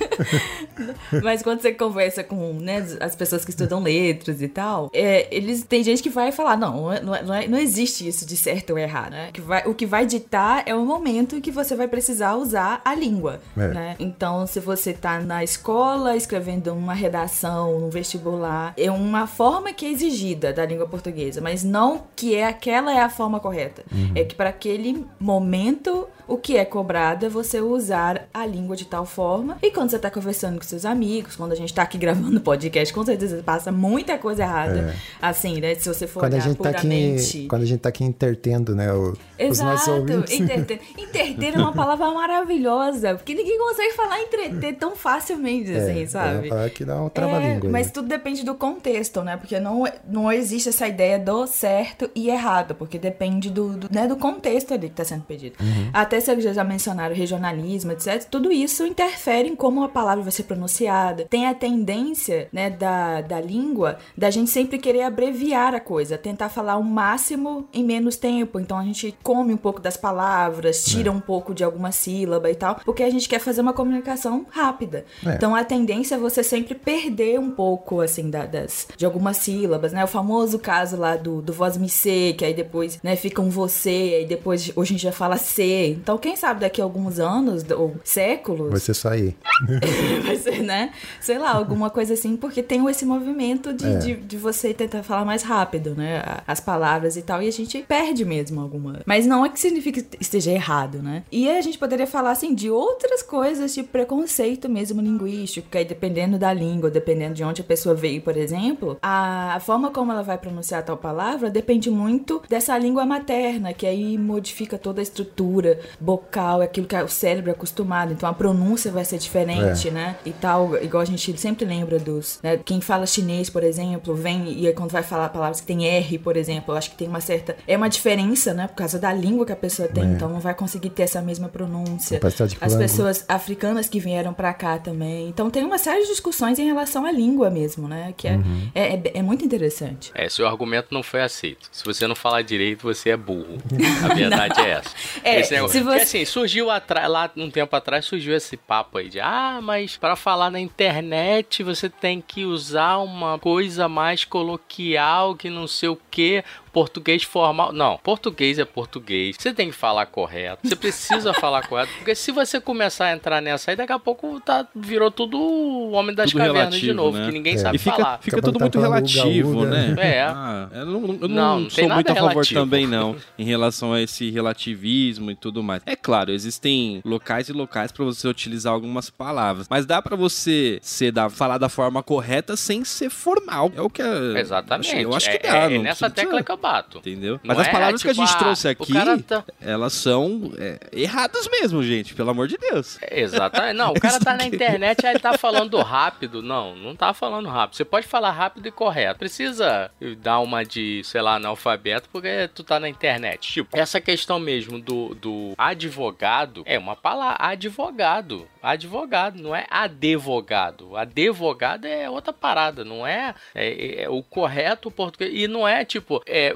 Mas 1.23 1.41
quando 1.41 1.61
você 1.61 1.71
conversa 1.73 2.23
com 2.23 2.53
né, 2.53 2.85
as 2.99 3.15
pessoas 3.15 3.43
que 3.43 3.51
estudam 3.51 3.81
letras 3.81 4.41
e 4.41 4.47
tal, 4.47 4.89
é, 4.93 5.27
eles 5.35 5.63
tem 5.63 5.83
gente 5.83 6.01
que 6.01 6.09
vai 6.09 6.31
falar, 6.35 6.57
não, 6.57 6.83
não, 7.01 7.15
é- 7.15 7.21
não, 7.23 7.33
é- 7.33 7.47
não 7.47 7.57
existe 7.57 8.07
isso 8.07 8.25
de 8.25 8.35
certo 8.37 8.71
ou 8.71 8.77
errado, 8.77 9.11
né? 9.11 9.29
O 9.29 9.33
que 9.33 9.41
vai, 9.41 9.63
o 9.67 9.73
que 9.73 9.85
vai 9.85 10.05
ditar 10.05 10.63
é 10.65 10.75
o 10.75 10.85
momento 10.85 11.35
em 11.35 11.41
que 11.41 11.51
você 11.51 11.75
vai 11.75 11.87
precisar 11.87 12.35
usar 12.35 12.81
a 12.85 12.93
língua, 12.93 13.39
É. 13.57 13.67
né? 13.69 13.95
Então, 13.99 14.45
se 14.45 14.59
você 14.59 14.93
tá 14.93 15.19
na 15.19 15.43
escola 15.43 16.15
escrevendo 16.15 16.73
uma 16.73 16.93
redação, 16.93 17.75
um 17.85 17.89
vestibular, 17.89 18.73
é 18.77 18.91
uma 18.91 19.25
forma 19.27 19.71
que 19.73 19.85
é 19.85 19.89
exigida 19.89 20.51
da 20.53 20.65
língua 20.65 20.87
portuguesa, 20.87 21.41
mas 21.41 21.63
não 21.63 22.03
que 22.15 22.35
é 22.35 22.45
aquela 22.47 22.91
é 22.93 22.99
a 23.01 23.09
forma 23.09 23.39
correta. 23.39 23.83
É 24.13 24.23
que 24.23 24.35
para 24.35 24.49
aquele 24.49 25.05
momento 25.19 26.07
o 26.27 26.37
que 26.37 26.57
é 26.57 26.65
cobrado 26.65 27.25
é 27.25 27.29
você 27.29 27.61
usar 27.61 28.27
a 28.33 28.45
língua 28.47 28.75
de 28.75 28.85
tal 28.85 29.05
forma. 29.05 29.57
E 29.61 29.69
quando 29.69 29.91
você 29.91 29.99
tá 29.99 30.09
conversando 30.09 30.57
com 30.57 30.63
seus 30.63 30.83
amigos, 30.83 31.35
quando 31.35 31.51
a 31.51 31.55
gente 31.55 31.71
tá 31.73 31.83
aqui 31.83 31.97
gravando 31.99 32.41
podcast, 32.41 32.91
com 32.93 33.05
certeza 33.05 33.43
passa 33.43 33.71
muita 33.71 34.17
coisa 34.17 34.41
errada. 34.43 34.95
Assim, 35.21 35.61
né? 35.61 35.75
Se 35.75 35.87
você 35.87 36.07
for 36.07 36.21
Quando 36.25 36.33
a, 36.35 36.39
gente 36.39 36.57
tá 36.57 36.69
aqui, 36.69 37.47
quando 37.47 37.61
a 37.61 37.65
gente 37.65 37.79
tá 37.79 37.89
aqui 37.89 38.03
intertendo, 38.03 38.75
né, 38.75 38.91
o- 38.93 39.13
os 39.49 39.59
nossos 39.59 39.87
Exato, 39.87 39.91
ouvintes. 39.91 40.39
interter. 40.39 40.79
Interter 40.97 41.55
é 41.55 41.57
uma 41.57 41.71
palavra 41.71 42.09
maravilhosa, 42.11 43.15
porque 43.15 43.33
ninguém 43.33 43.57
consegue 43.57 43.93
falar 43.93 44.21
entreter 44.21 44.75
tão 44.75 44.95
facilmente, 44.95 45.71
assim, 45.71 46.03
é, 46.03 46.05
sabe? 46.05 46.51
é 46.51 46.69
que 46.69 46.83
dá 46.83 47.01
um 47.01 47.09
trava-língua. 47.09 47.69
É, 47.69 47.71
mas 47.71 47.87
né? 47.87 47.93
tudo 47.93 48.07
depende 48.07 48.43
do 48.43 48.55
contexto, 48.55 49.21
né? 49.21 49.37
Porque 49.37 49.59
não, 49.59 49.83
não 50.07 50.31
existe 50.31 50.69
essa 50.69 50.87
ideia 50.87 51.17
do 51.17 51.47
certo 51.47 52.09
e 52.15 52.29
errado, 52.29 52.75
porque 52.75 52.97
depende 52.97 53.49
do, 53.49 53.77
do, 53.77 53.89
né, 53.93 54.07
do 54.07 54.15
contexto 54.15 54.73
ali 54.73 54.89
que 54.89 54.95
tá 54.95 55.05
sendo 55.05 55.23
pedido. 55.23 55.55
Uhum. 55.61 55.89
Até 55.93 56.19
se 56.19 56.35
já 56.53 56.63
mencionaram 56.63 57.15
regionalismo, 57.15 57.91
etc. 57.91 58.23
Tudo 58.29 58.51
isso 58.51 58.85
interfere 58.85 59.49
em 59.49 59.55
como 59.55 59.83
a 59.83 59.89
palavra 59.89 60.23
vai 60.23 60.31
ser 60.31 60.43
pronunciada. 60.43 61.25
Tem 61.29 61.47
a 61.47 61.53
tendência, 61.53 62.47
né, 62.51 62.69
da, 62.69 63.21
da 63.21 63.39
língua 63.39 63.97
da 64.17 64.29
gente 64.29 64.51
sempre 64.51 64.77
querer 64.77 65.03
abreviar 65.03 65.73
a 65.73 65.79
coisa, 65.79 66.14
tentar 66.17 66.49
falar 66.49 66.77
o 66.77 66.83
máximo 66.83 67.67
em 67.73 67.83
menos 67.83 68.15
tempo. 68.15 68.59
Então 68.59 68.77
a 68.77 68.83
gente 68.83 69.15
come 69.23 69.53
um 69.53 69.57
pouco 69.57 69.79
das 69.79 69.97
palavras, 69.97 70.83
tira 70.85 71.11
um 71.11 71.19
pouco 71.19 71.53
de 71.53 71.63
alguma 71.63 71.91
sílaba 71.91 72.49
e 72.49 72.55
tal, 72.55 72.79
porque 72.85 73.03
a 73.03 73.09
gente 73.09 73.27
quer 73.29 73.39
fazer 73.39 73.61
uma 73.61 73.73
comunicação 73.73 74.45
rápida. 74.49 75.05
É. 75.25 75.35
Então 75.35 75.55
a 75.55 75.63
tendência 75.63 76.15
é 76.15 76.17
você 76.17 76.43
sempre 76.43 76.75
perder 76.75 77.39
um 77.39 77.51
pouco, 77.51 78.01
assim, 78.01 78.29
da- 78.29 78.45
das, 78.45 78.87
de 78.97 79.05
algumas 79.05 79.37
sílabas, 79.37 79.93
né? 79.93 80.03
O 80.03 80.07
famoso 80.07 80.59
caso 80.59 80.97
lá 80.97 81.15
do, 81.15 81.41
do 81.41 81.53
voz 81.53 81.77
me 81.77 81.89
ser, 81.89 82.33
que 82.35 82.45
aí 82.45 82.53
depois, 82.53 82.99
né, 83.03 83.15
fica 83.15 83.41
um 83.41 83.49
você, 83.49 84.17
aí 84.19 84.25
depois 84.25 84.71
hoje 84.75 84.93
a 84.93 84.93
gente 84.93 85.03
já 85.03 85.11
fala 85.11 85.37
ser. 85.37 85.91
Então 85.91 86.17
quem 86.17 86.35
sabe 86.35 86.61
daqui 86.61 86.81
a 86.81 86.83
alguns 86.83 87.19
anos 87.19 87.63
ou 87.71 87.95
séculos 88.03 88.69
Vai 88.71 88.79
ser 88.79 89.07
aí. 89.07 89.35
vai 90.25 90.35
ser, 90.35 90.61
né? 90.63 90.91
Sei 91.19 91.37
lá, 91.37 91.51
alguma 91.55 91.89
coisa 91.89 92.13
assim, 92.13 92.35
porque 92.35 92.61
tem 92.63 92.85
esse 92.89 93.05
movimento 93.05 93.73
de, 93.73 93.85
É. 93.85 93.97
de, 93.97 94.13
de 94.15 94.37
você 94.37 94.73
tentar 94.73 95.03
falar 95.03 95.25
mais 95.25 95.43
rápido, 95.43 95.95
né? 95.95 96.04
A- 96.17 96.43
As 96.47 96.59
palavras 96.59 97.17
e 97.17 97.21
tal, 97.21 97.41
e 97.41 97.47
a 97.47 97.51
gente 97.51 97.79
perde 97.87 98.23
mesmo 98.23 98.61
alguma. 98.61 99.01
Mas 99.05 99.25
não 99.25 99.45
é 99.45 99.49
que 99.49 99.59
significa 99.59 100.01
que 100.01 100.17
esteja 100.21 100.51
errado, 100.51 100.99
né? 101.01 101.23
E 101.31 101.49
a 101.49 101.59
gente 101.61 101.77
poderia 101.77 102.05
falar, 102.07 102.31
assim, 102.31 102.53
de 102.53 102.69
outras 102.69 103.21
coisas, 103.23 103.73
de 103.73 103.83
preconceito 103.83 104.69
mesmo 104.69 105.01
linguístico, 105.01 105.67
que 105.69 105.77
aí 105.77 105.85
dependendo 105.85 106.37
da 106.37 106.53
língua, 106.53 106.89
dependendo 106.91 107.33
de 107.33 107.43
onde 107.43 107.61
a 107.61 107.63
pessoa 107.65 107.95
veio, 107.95 108.21
por 108.21 108.37
exemplo, 108.37 108.97
a, 109.01 109.57
forma 109.61 109.89
como 109.91 110.11
ela 110.11 110.21
vai 110.23 110.37
pronunciar 110.37 110.83
tal 110.83 110.97
palavra 110.97 111.49
depende 111.49 111.89
muito 111.89 112.41
dessa 112.47 112.77
língua 112.77 113.05
materna, 113.05 113.73
que 113.73 113.85
aí 113.87 114.17
modifica 114.17 114.77
toda 114.77 115.01
a 115.01 115.03
estrutura 115.03 115.79
vocal, 115.99 116.61
é 116.61 116.65
aquilo 116.65 116.85
que 116.87 116.95
o 116.95 117.07
cérebro 117.07 117.49
é 117.49 117.53
acostumado. 117.53 118.13
Então 118.13 118.29
a 118.29 118.33
pronúncia 118.33 118.91
vai 118.91 119.03
ser 119.05 119.17
diferente, 119.17 119.87
É. 119.87 119.91
né? 119.91 120.15
E 120.25 120.31
tal, 120.31 120.75
igual 120.83 121.01
a 121.01 121.05
gente 121.05 121.35
sempre 121.39 121.65
lembra 121.65 121.97
dos. 121.99 122.39
né, 122.43 122.57
Quem 122.63 122.79
fala 122.81 123.05
chinês, 123.05 123.49
por 123.49 123.63
exemplo, 123.63 124.13
vem 124.13 124.51
e 124.53 124.67
aí 124.67 124.73
quando 124.73 124.91
vai 124.91 125.03
falar 125.03 125.29
palavras 125.29 125.61
que 125.61 125.67
tem 125.67 125.85
R, 125.97 126.17
por 126.19 126.37
exemplo, 126.37 126.73
eu 126.73 126.77
acho 126.77 126.91
que 126.91 126.97
tem 126.97 127.07
uma 127.07 127.21
certa. 127.21 127.55
É 127.67 127.75
uma 127.77 127.89
diferença, 127.89 128.53
né? 128.53 128.67
Por 128.67 128.75
causa 128.75 128.99
da 128.99 129.11
língua 129.13 129.45
que 129.45 129.51
a 129.51 129.55
pessoa 129.55 129.87
tem, 129.87 130.03
É. 130.03 130.07
então 130.07 130.29
não 130.29 130.39
vai 130.39 130.53
conseguir 130.53 130.89
ter 130.89 131.03
essa 131.03 131.21
mesma 131.21 131.47
pronúncia. 131.49 132.19
As 132.61 132.75
pessoas 132.75 133.25
africanas 133.27 133.87
que 133.87 133.99
vieram 133.99 134.33
pra 134.33 134.53
cá 134.53 134.77
também. 134.77 135.27
Então 135.27 135.49
tem 135.49 135.63
uma 135.63 135.77
série 135.77 136.01
de 136.03 136.07
discussões 136.09 136.59
em 136.59 136.65
relação 136.65 137.05
à 137.05 137.11
língua 137.11 137.49
mesmo, 137.49 137.87
né? 137.87 138.13
Que 138.17 138.27
é, 138.27 138.35
Uhum. 138.35 138.69
é, 138.73 138.81
é, 138.95 139.01
é 139.15 139.21
muito 139.21 139.43
interessante. 139.45 140.11
É, 140.13 140.27
seu 140.29 140.47
argumento 140.47 140.87
não 140.91 141.03
foi 141.03 141.21
aceito. 141.21 141.67
Se 141.71 141.83
você 141.85 142.07
não 142.07 142.15
falar 142.15 142.41
direito, 142.41 142.83
você 142.83 143.11
é 143.11 143.17
burro. 143.17 143.57
A 144.03 144.13
verdade 144.13 144.59
é 144.61 144.69
essa. 144.71 144.89
É, 145.23 145.39
Esse 145.39 145.53
negócio- 145.53 145.77
se 145.79 145.83
Porque, 145.83 145.97
você- 145.99 146.03
assim, 146.17 146.25
surgiu 146.25 146.69
atrás, 146.71 147.09
lá 147.09 147.29
um 147.37 147.49
tempo 147.49 147.75
atrás, 147.75 148.05
surgiu 148.05 148.35
esse 148.35 148.57
papo 148.57 148.97
aí 148.97 149.09
de 149.09 149.19
ah, 149.19 149.59
mas 149.61 149.97
para 149.97 150.15
falar 150.15 150.49
na 150.49 150.59
internet 150.59 151.63
você 151.63 151.89
tem 151.89 152.21
que 152.25 152.45
usar 152.45 152.97
uma 152.97 153.37
coisa 153.39 153.87
mais 153.87 154.23
coloquial 154.23 155.35
que 155.35 155.49
não 155.49 155.67
sei 155.67 155.84
o 155.87 155.99
que. 156.09 156.43
Português 156.75 157.23
formal. 157.23 157.71
Não, 157.71 157.97
português 158.03 158.59
é 158.59 158.65
português. 158.65 159.37
Você 159.39 159.53
tem 159.53 159.69
que 159.69 159.75
falar 159.75 160.05
correto. 160.07 160.67
Você 160.67 160.75
precisa 160.75 161.31
falar 161.39 161.65
correto. 161.65 161.89
Porque 161.99 162.13
se 162.13 162.33
você 162.33 162.59
começar 162.59 163.05
a 163.05 163.13
entrar 163.13 163.39
nessa 163.39 163.71
aí, 163.71 163.77
daqui 163.77 163.93
a 163.93 163.97
pouco 163.97 164.41
tá, 164.41 164.67
virou 164.75 165.09
tudo 165.09 165.39
o 165.39 165.91
homem 165.91 166.13
das 166.13 166.31
Tudo 166.31 166.39
cavernas 166.41 166.75
de 166.75 166.87
relativo, 166.87 166.93
novo, 166.93 167.17
né? 167.17 167.25
que 167.27 167.31
ninguém 167.31 167.53
É. 167.53 167.57
sabe 167.57 167.77
E 167.77 167.79
fica, 167.79 167.95
falar. 167.95 168.17
fica 168.21 168.41
tudo 168.41 168.59
muito 168.59 168.77
relativo, 168.77 169.65
né? 169.65 169.95
É. 169.97 170.21
Ah, 170.23 170.67
eu 170.73 170.85
não, 170.85 171.01
eu 171.21 171.27
não 171.29 171.59
Não, 171.61 171.69
sou 171.69 171.87
muito 171.89 172.11
a 172.11 172.15
favor 172.15 172.29
relativo. 172.31 172.59
também, 172.59 172.85
não, 172.85 173.15
em 173.39 173.45
relação 173.45 173.93
a 173.93 174.01
esse 174.01 174.29
relativismo 174.29 175.31
e 175.31 175.35
tudo 175.35 175.63
mais. 175.63 175.81
É 175.85 175.95
claro, 175.95 176.29
existem 176.31 177.01
locais 177.05 177.47
e 177.47 177.53
locais 177.53 177.89
pra 177.91 178.03
você 178.03 178.27
utilizar 178.27 178.73
algumas 178.73 179.09
palavras, 179.09 179.67
mas 179.69 179.85
dá 179.85 180.01
pra 180.01 180.17
você 180.17 180.77
ser 180.81 181.13
da, 181.13 181.29
falar 181.29 181.57
da 181.57 181.69
forma 181.69 182.03
correta 182.03 182.57
sem 182.57 182.83
ser 182.83 183.09
formal. 183.09 183.71
É 183.77 183.81
o 183.81 183.89
que 183.89 184.01
é. 184.01 184.39
Exatamente. 184.41 184.93
Eu 185.01 185.15
acho 185.15 185.29
é, 185.29 185.37
que 185.37 185.47
dá. 185.47 185.55
é 185.57 185.69
não 185.69 185.83
nessa 185.83 186.09
tecla 186.09 186.43
que 186.43 186.51
eu 186.51 186.57
Entendeu? 186.99 187.33
Não 187.35 187.39
Mas 187.43 187.59
as 187.59 187.67
é, 187.67 187.71
palavras 187.71 188.01
que 188.01 188.09
a 188.09 188.13
tipo, 188.13 188.25
gente 188.25 188.35
ah, 188.35 188.39
trouxe 188.39 188.67
aqui, 188.67 188.93
tá- 189.23 189.43
elas 189.61 189.93
são 189.93 190.51
é, 190.57 190.79
erradas 190.93 191.47
mesmo, 191.49 191.83
gente. 191.83 192.13
Pelo 192.13 192.29
amor 192.29 192.47
de 192.47 192.57
Deus. 192.57 192.97
Exatamente. 193.11 193.75
Não, 193.77 193.91
o 193.91 193.93
cara 193.99 194.19
tá 194.19 194.35
na 194.35 194.45
internet, 194.45 195.05
aí 195.05 195.19
tá 195.19 195.37
falando 195.37 195.77
rápido. 195.79 196.41
Não, 196.41 196.75
não 196.75 196.95
tá 196.95 197.13
falando 197.13 197.47
rápido. 197.49 197.75
Você 197.77 197.85
pode 197.85 198.07
falar 198.07 198.31
rápido 198.31 198.67
e 198.67 198.71
correto. 198.71 199.19
Precisa 199.19 199.91
dar 200.19 200.39
uma 200.39 200.63
de, 200.63 201.01
sei 201.03 201.21
lá, 201.21 201.35
analfabeto, 201.35 202.09
porque 202.11 202.49
tu 202.53 202.63
tá 202.63 202.79
na 202.79 202.89
internet. 202.89 203.51
Tipo, 203.51 203.77
essa 203.77 203.99
questão 204.01 204.39
mesmo 204.39 204.79
do, 204.79 205.15
do 205.15 205.53
advogado 205.57 206.63
é 206.65 206.77
uma 206.77 206.95
palavra. 206.95 207.37
Advogado. 207.39 208.47
Advogado, 208.61 209.41
não 209.41 209.55
é 209.55 209.65
advogado. 209.69 210.95
Advogado 210.97 211.85
é 211.85 212.09
outra 212.09 212.33
parada, 212.33 212.83
não 212.83 213.05
é, 213.05 213.33
é- 213.53 214.03
é 214.03 214.09
o 214.09 214.23
correto 214.23 214.89
português. 214.89 215.31
E 215.33 215.47
não 215.47 215.67
é 215.67 215.85
tipo, 215.85 216.21
é, 216.25 216.45
é, 216.47 216.54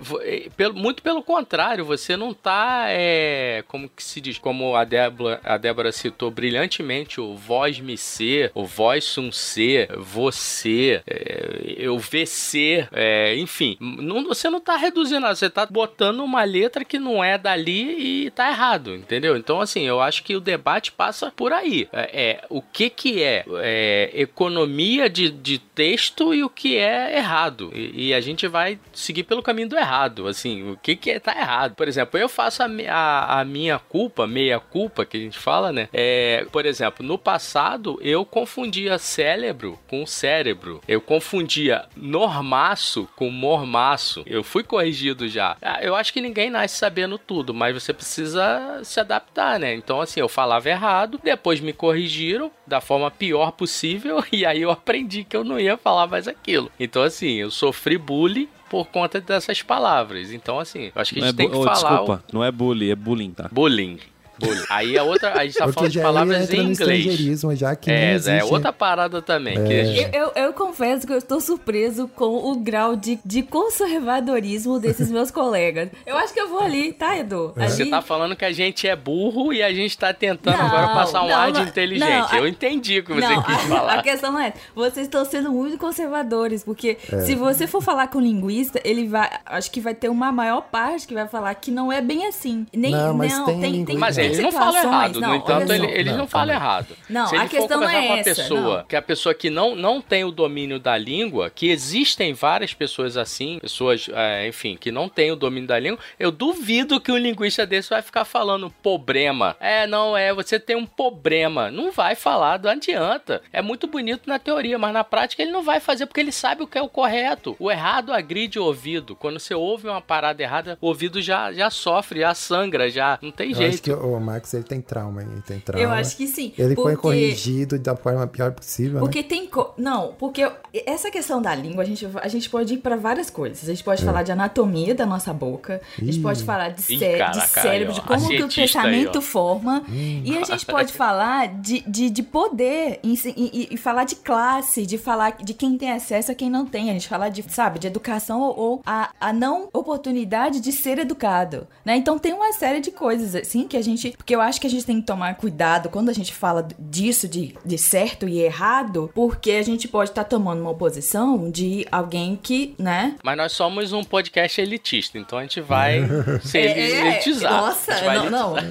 pelo- 0.55 0.73
muito 0.73 1.01
pelo 1.03 1.21
contrário, 1.23 1.85
você 1.85 2.15
não 2.17 2.33
tá, 2.33 2.85
é, 2.89 3.63
como 3.67 3.89
que 3.89 4.03
se 4.03 4.19
diz, 4.21 4.37
como 4.37 4.75
a 4.75 4.83
Débora, 4.83 5.39
a 5.43 5.57
Débora 5.57 5.91
citou 5.91 6.31
brilhantemente, 6.31 7.21
o 7.21 7.35
voz 7.35 7.79
me 7.79 7.97
ser, 7.97 8.51
o 8.53 8.65
voz 8.65 9.03
sum 9.03 9.31
ser, 9.31 9.89
você, 9.97 11.01
é, 11.07 11.75
eu 11.77 11.97
VC, 11.97 12.87
é, 12.91 13.35
enfim, 13.37 13.77
não, 13.79 14.23
você 14.25 14.49
não 14.49 14.59
tá 14.59 14.75
reduzindo 14.75 15.19
você 15.27 15.49
tá 15.49 15.65
botando 15.65 16.21
uma 16.21 16.43
letra 16.43 16.85
que 16.85 16.97
não 16.99 17.23
é 17.23 17.37
dali 17.37 18.25
e 18.25 18.31
tá 18.31 18.49
errado, 18.49 18.95
entendeu? 18.95 19.35
Então, 19.37 19.59
assim, 19.61 19.83
eu 19.87 20.01
acho 20.01 20.23
que 20.23 20.35
o 20.35 20.39
debate 20.39 20.91
passa 20.91 21.31
por 21.35 21.51
aí. 21.51 21.87
É, 21.91 22.21
é, 22.31 22.45
o 22.49 22.61
que 22.61 22.89
que 22.89 23.21
é, 23.23 23.45
é, 23.61 24.11
economia 24.13 25.09
de, 25.09 25.29
de 25.29 25.59
texto 25.59 26.33
e 26.33 26.43
o 26.43 26.49
que 26.49 26.77
é 26.77 27.17
errado. 27.17 27.71
E, 27.73 28.07
e 28.09 28.13
a 28.13 28.21
gente 28.21 28.47
vai 28.47 28.79
seguir 28.93 29.23
pelo 29.23 29.43
caminho 29.43 29.69
do 29.69 29.75
errado, 29.79 30.27
assim, 30.27 30.71
o 30.71 30.77
que 30.77 30.95
que 30.95 31.11
é, 31.11 31.19
tá 31.19 31.31
errado. 31.35 31.75
Por 31.75 31.87
exemplo, 31.87 32.19
eu 32.19 32.29
faço 32.29 32.61
a, 32.63 32.67
a, 32.89 33.39
a 33.41 33.45
minha 33.45 33.79
culpa, 33.79 34.27
meia 34.27 34.59
culpa, 34.59 35.05
que 35.05 35.17
a 35.17 35.19
gente 35.19 35.37
fala, 35.37 35.71
né? 35.71 35.89
É, 35.93 36.45
por 36.51 36.65
exemplo, 36.65 37.05
no 37.05 37.17
passado, 37.17 37.99
eu 38.01 38.25
confundia 38.25 38.97
cérebro 38.97 39.79
com 39.87 40.05
cérebro. 40.05 40.81
Eu 40.87 41.01
confundia 41.01 41.85
normaço 41.95 43.07
com 43.15 43.29
mormaço. 43.29 44.23
Eu 44.25 44.43
fui 44.43 44.63
corrigido 44.63 45.27
já. 45.27 45.57
Ah, 45.61 45.79
Eu 45.81 45.95
acho 45.95 46.13
que 46.13 46.21
ninguém 46.21 46.49
nasce 46.49 46.77
sabendo 46.77 47.17
tudo, 47.17 47.53
mas 47.53 47.73
você 47.73 47.93
precisa 47.93 48.81
se 48.83 48.99
adaptar, 48.99 49.59
né? 49.59 49.73
Então, 49.73 50.01
assim, 50.01 50.19
eu 50.19 50.29
falava 50.29 50.69
errado, 50.69 51.19
depois 51.23 51.59
me 51.59 51.73
corrigiram 51.73 52.51
da 52.67 52.79
forma 52.81 53.09
pior 53.09 53.51
possível, 53.51 54.23
e 54.31 54.45
aí 54.45 54.61
eu 54.61 54.71
aprendi 54.71 55.23
que 55.23 55.35
eu 55.35 55.43
não 55.43 55.59
ia 55.59 55.77
falar 55.77 56.07
mais 56.07 56.27
aquilo. 56.27 56.71
Então, 56.79 57.01
assim, 57.03 57.35
eu 57.35 57.49
sofri 57.51 57.97
bullying 57.97 58.47
por 58.69 58.87
conta 58.87 59.19
dessas 59.19 59.61
palavras. 59.61 60.31
Então, 60.31 60.59
assim, 60.59 60.91
eu 60.95 61.01
acho 61.01 61.13
que 61.13 61.19
a 61.19 61.21
Não 61.21 61.27
é 61.27 61.31
gente 61.31 61.37
tem 61.37 61.49
que 61.49 61.55
oh, 61.55 61.63
falar 61.63 61.89
Desculpa, 61.89 62.23
não 62.31 62.43
é 62.43 62.51
bullying, 62.51 62.89
é 62.91 62.95
bullying, 62.95 63.31
tá? 63.31 63.49
o 63.51 63.55
bullying. 63.55 63.99
Bullying. 64.39 64.63
Aí 64.69 64.97
a 64.97 65.03
outra, 65.03 65.33
a 65.39 65.45
gente 65.45 65.57
tá 65.57 65.65
Porque 65.65 65.75
falando 65.75 65.91
de 65.91 65.97
já 65.99 66.03
palavras 66.03 66.53
em 66.53 66.59
inglês. 66.71 67.41
já 67.59 67.75
que 67.75 67.89
nem 67.91 67.99
É, 67.99 68.13
existe... 68.13 68.39
é 68.39 68.43
outra 68.43 68.71
parada 68.73 69.21
também. 69.21 69.55
que 69.63 69.73
a 69.79 69.83
gente- 69.83 70.15
Eu, 70.15 70.31
eu, 70.35 70.43
eu 70.45 70.53
confesso 70.53 71.05
que 71.05 71.13
eu 71.13 71.17
estou 71.17 71.39
surpreso 71.41 72.07
com 72.07 72.51
o 72.51 72.55
grau 72.57 72.95
de, 72.95 73.19
de 73.25 73.43
conservadorismo 73.43 74.79
desses 74.79 75.09
meus 75.11 75.31
colegas. 75.31 75.89
Eu 76.05 76.17
acho 76.17 76.33
que 76.33 76.39
eu 76.39 76.47
vou 76.49 76.59
ali, 76.61 76.93
tá, 76.93 77.17
Edu? 77.17 77.53
É. 77.57 77.67
Você 77.67 77.85
tá 77.85 78.01
falando 78.01 78.35
que 78.35 78.45
a 78.45 78.51
gente 78.51 78.87
é 78.87 78.95
burro 78.95 79.51
e 79.53 79.61
a 79.61 79.73
gente 79.73 79.97
tá 79.97 80.13
tentando 80.13 80.57
Não, 80.57 80.65
agora 80.65 80.87
passar 80.89 81.23
um 81.23 81.27
não, 81.27 81.35
ar 81.35 81.51
de 81.51 81.61
inteligente. 81.61 82.09
não, 82.09 82.27
a- 82.31 82.37
eu 82.37 82.47
entendi 82.47 82.99
o 82.99 83.03
que 83.03 83.13
você 83.13 83.27
Não, 83.27 83.43
quis 83.43 83.55
a, 83.55 83.57
falar. 83.59 83.93
a 83.99 84.03
questão 84.03 84.31
não 84.31 84.39
é. 84.39 84.53
Vocês 84.75 85.05
estão 85.07 85.25
sendo 85.25 85.51
muito 85.51 85.77
conservadores, 85.77 86.63
porque 86.63 86.97
É. 87.11 87.19
se 87.21 87.35
você 87.35 87.67
for 87.67 87.81
falar 87.81 88.07
com 88.07 88.19
um 88.19 88.21
linguista, 88.21 88.79
ele 88.83 89.07
vai. 89.07 89.29
Acho 89.45 89.71
que 89.71 89.79
vai 89.81 89.93
ter 89.93 90.09
uma 90.09 90.31
maior 90.31 90.61
parte 90.61 91.07
que 91.07 91.13
vai 91.13 91.27
falar 91.27 91.53
que 91.55 91.71
não 91.71 91.91
é 91.91 92.01
bem 92.01 92.27
assim. 92.27 92.65
Nem, 92.73 92.91
Não, 92.91 93.13
mas 93.13 93.33
tem 93.45 93.59
tem, 93.59 93.71
linguista- 93.71 93.99
Mas 93.99 94.15
tem 94.15 94.28
eles 94.29 94.39
não 94.43 94.51
falam 94.51 94.73
situações- 94.73 94.93
errado. 94.93 95.19
não, 95.21 95.29
no 95.29 95.35
entanto, 95.35 95.71
ele- 95.73 95.87
só. 95.87 95.93
eles 95.93 96.11
não, 96.13 96.17
Não, 96.19 96.27
falam 96.27 96.47
calma. 96.55 96.65
errado. 96.65 96.95
Não, 97.09 97.27
Se 97.27 97.35
a 97.35 97.39
ele 97.39 97.47
for 97.49 97.57
questão 97.57 97.79
conversar 97.79 97.97
é 97.97 98.01
com 98.07 98.13
uma 98.13 98.19
essa, 98.19 98.41
pessoa, 98.41 98.77
não. 98.79 98.83
que 98.85 98.95
a 98.95 99.01
pessoa 99.01 99.33
que 99.35 99.49
não, 99.49 99.75
não 99.75 100.01
tem 100.01 100.23
o 100.23 100.31
domínio 100.31 100.79
da 100.79 100.97
língua, 100.97 101.49
que 101.49 101.69
existem 101.69 102.33
várias 102.33 102.73
pessoas 102.73 103.17
assim, 103.17 103.59
pessoas, 103.59 104.07
é, 104.13 104.47
enfim, 104.47 104.77
que 104.79 104.91
não 104.91 105.07
têm 105.09 105.31
o 105.31 105.35
domínio 105.35 105.67
da 105.67 105.79
língua, 105.79 105.99
eu 106.19 106.31
duvido 106.31 106.99
que 107.01 107.11
um 107.11 107.17
linguista 107.17 107.65
desse 107.65 107.89
vai 107.89 108.01
ficar 108.01 108.25
falando 108.25 108.69
problema. 108.83 109.55
É, 109.59 109.85
não, 109.87 110.15
é, 110.15 110.33
você 110.33 110.59
tem 110.59 110.75
um 110.75 110.85
problema. 110.85 111.71
Não 111.71 111.91
vai 111.91 112.15
falar, 112.15 112.59
não 112.59 112.69
adianta. 112.71 113.41
É 113.51 113.61
muito 113.61 113.87
bonito 113.87 114.27
na 114.27 114.37
teoria, 114.39 114.77
mas 114.77 114.93
na 114.93 115.03
prática 115.03 115.41
ele 115.41 115.51
não 115.51 115.63
vai 115.63 115.79
fazer 115.79 116.05
porque 116.05 116.19
ele 116.19 116.31
sabe 116.31 116.63
o 116.63 116.67
que 116.67 116.77
é 116.77 116.81
o 116.81 116.89
correto. 116.89 117.55
O 117.59 117.71
errado 117.71 118.13
agride 118.13 118.59
o 118.59 118.63
ouvido. 118.65 119.15
Quando 119.15 119.39
você 119.39 119.53
ouve 119.53 119.87
uma 119.87 120.01
parada 120.01 120.41
errada, 120.41 120.77
o 120.81 120.87
ouvido 120.87 121.21
já, 121.21 121.51
já 121.53 121.69
sofre, 121.69 122.19
já 122.21 122.33
sangra, 122.33 122.89
já. 122.89 123.17
Não 123.21 123.31
tem 123.31 123.49
Eu 123.51 123.55
jeito. 123.55 123.73
acho 123.73 123.81
que 123.83 123.91
o 123.91 124.18
Max, 124.19 124.53
ele 124.53 124.63
tem 124.63 124.81
trauma, 124.81 125.21
ele 125.21 125.41
tem 125.41 125.59
trauma. 125.59 125.83
Eu 125.83 125.91
acho 125.91 126.15
que 126.17 126.27
sim. 126.27 126.53
Ele 126.57 126.75
foi 126.75 126.93
porque- 126.93 127.01
corrigido 127.01 127.77
da 127.79 127.95
forma 127.95 128.25
pior 128.27 128.51
possível, 128.51 128.95
né? 128.95 128.99
Porque 128.99 129.23
tem. 129.23 129.47
co- 129.47 129.73
Não, 129.77 130.13
porque 130.19 130.49
essa 130.85 131.09
questão 131.09 131.41
da 131.41 131.53
língua, 131.55 131.83
a 131.83 131.85
gente, 131.85 132.07
a 132.21 132.27
gente 132.27 132.49
pode 132.49 132.73
ir 132.73 132.77
pra 132.77 132.95
várias 132.95 133.29
coisas. 133.29 133.63
A 133.63 133.71
gente 133.73 133.83
pode 133.83 134.03
falar 134.03 134.23
de 134.23 134.31
anatomia 134.31 134.93
da 134.93 135.05
nossa 135.05 135.33
boca, 135.33 135.81
a 135.97 136.03
gente 136.03 136.19
Ih. 136.19 136.21
pode 136.21 136.43
falar 136.43 136.69
de, 136.69 136.81
Ih, 136.93 136.99
cé- 136.99 137.29
de 137.29 137.47
cérebro, 137.47 137.93
aí, 137.93 137.99
ó, 137.99 138.01
de 138.01 138.01
como 138.01 138.27
que 138.27 138.41
o 138.41 138.45
aí, 138.45 138.51
pensamento 138.55 139.19
ó. 139.19 139.21
forma. 139.21 139.83
E 139.89 140.37
a 140.37 140.43
gente 140.43 140.65
pode 140.65 140.91
falar 140.93 141.47
de, 141.47 141.81
de, 141.87 142.09
de 142.09 142.23
poder 142.23 142.99
e, 143.03 143.13
e- 143.35 143.67
e 143.71 143.77
falar 143.77 144.03
de 144.03 144.15
classe, 144.15 144.85
de 144.85 144.97
falar 144.97 145.37
de 145.37 145.53
quem 145.53 145.77
tem 145.77 145.91
acesso 145.91 146.31
a 146.31 146.35
quem 146.35 146.49
não 146.49 146.65
tem. 146.65 146.89
A 146.89 146.93
gente 146.93 147.07
falar 147.07 147.29
de, 147.29 147.43
sabe, 147.49 147.79
de 147.79 147.87
educação 147.87 148.41
ou, 148.41 148.57
ou 148.59 148.81
a, 148.85 149.09
a 149.19 149.31
não 149.33 149.69
oportunidade 149.73 150.59
de 150.59 150.71
ser 150.71 150.99
educado, 150.99 151.67
né? 151.85 151.95
Então 151.95 152.17
tem 152.19 152.33
uma 152.33 152.51
série 152.53 152.79
de 152.79 152.91
coisas, 152.91 153.35
assim, 153.35 153.67
que 153.67 153.77
a 153.77 153.81
gente... 153.81 154.08
Porque 154.17 154.35
eu 154.35 154.41
acho 154.41 154.59
que 154.59 154.67
a 154.67 154.69
gente 154.69 154.85
tem 154.85 154.99
que 154.99 155.07
tomar 155.07 155.35
cuidado 155.35 155.89
quando 155.89 156.09
a 156.09 156.13
gente 156.13 156.33
fala 156.33 156.67
disso, 156.77 157.27
de, 157.27 157.55
de 157.65 157.77
certo 157.77 158.27
e 158.27 158.39
errado, 158.39 159.09
porque 159.13 159.51
a 159.51 159.61
gente 159.63 159.87
pode 159.87 160.09
estar 160.11 160.23
tomando 160.23 160.61
uma 160.61 160.73
posição 160.73 161.49
de 161.49 161.85
alguém 161.91 162.39
que, 162.41 162.75
né? 162.77 163.15
Mas 163.23 163.37
nós 163.37 163.51
somos 163.51 163.93
um 163.93 164.03
podcast 164.03 164.59
elitista, 164.61 165.17
então 165.17 165.39
a 165.39 165.41
gente 165.41 165.61
vai 165.61 166.01
se 166.43 166.57
É, 166.57 166.65
é, 166.79 167.07
elitizar. 167.07 167.51
Nossa, 167.51 167.91
A 167.91 167.95
gente 167.95 168.05
vai 168.05 168.15
não, 168.17 168.29
não. 168.29 168.55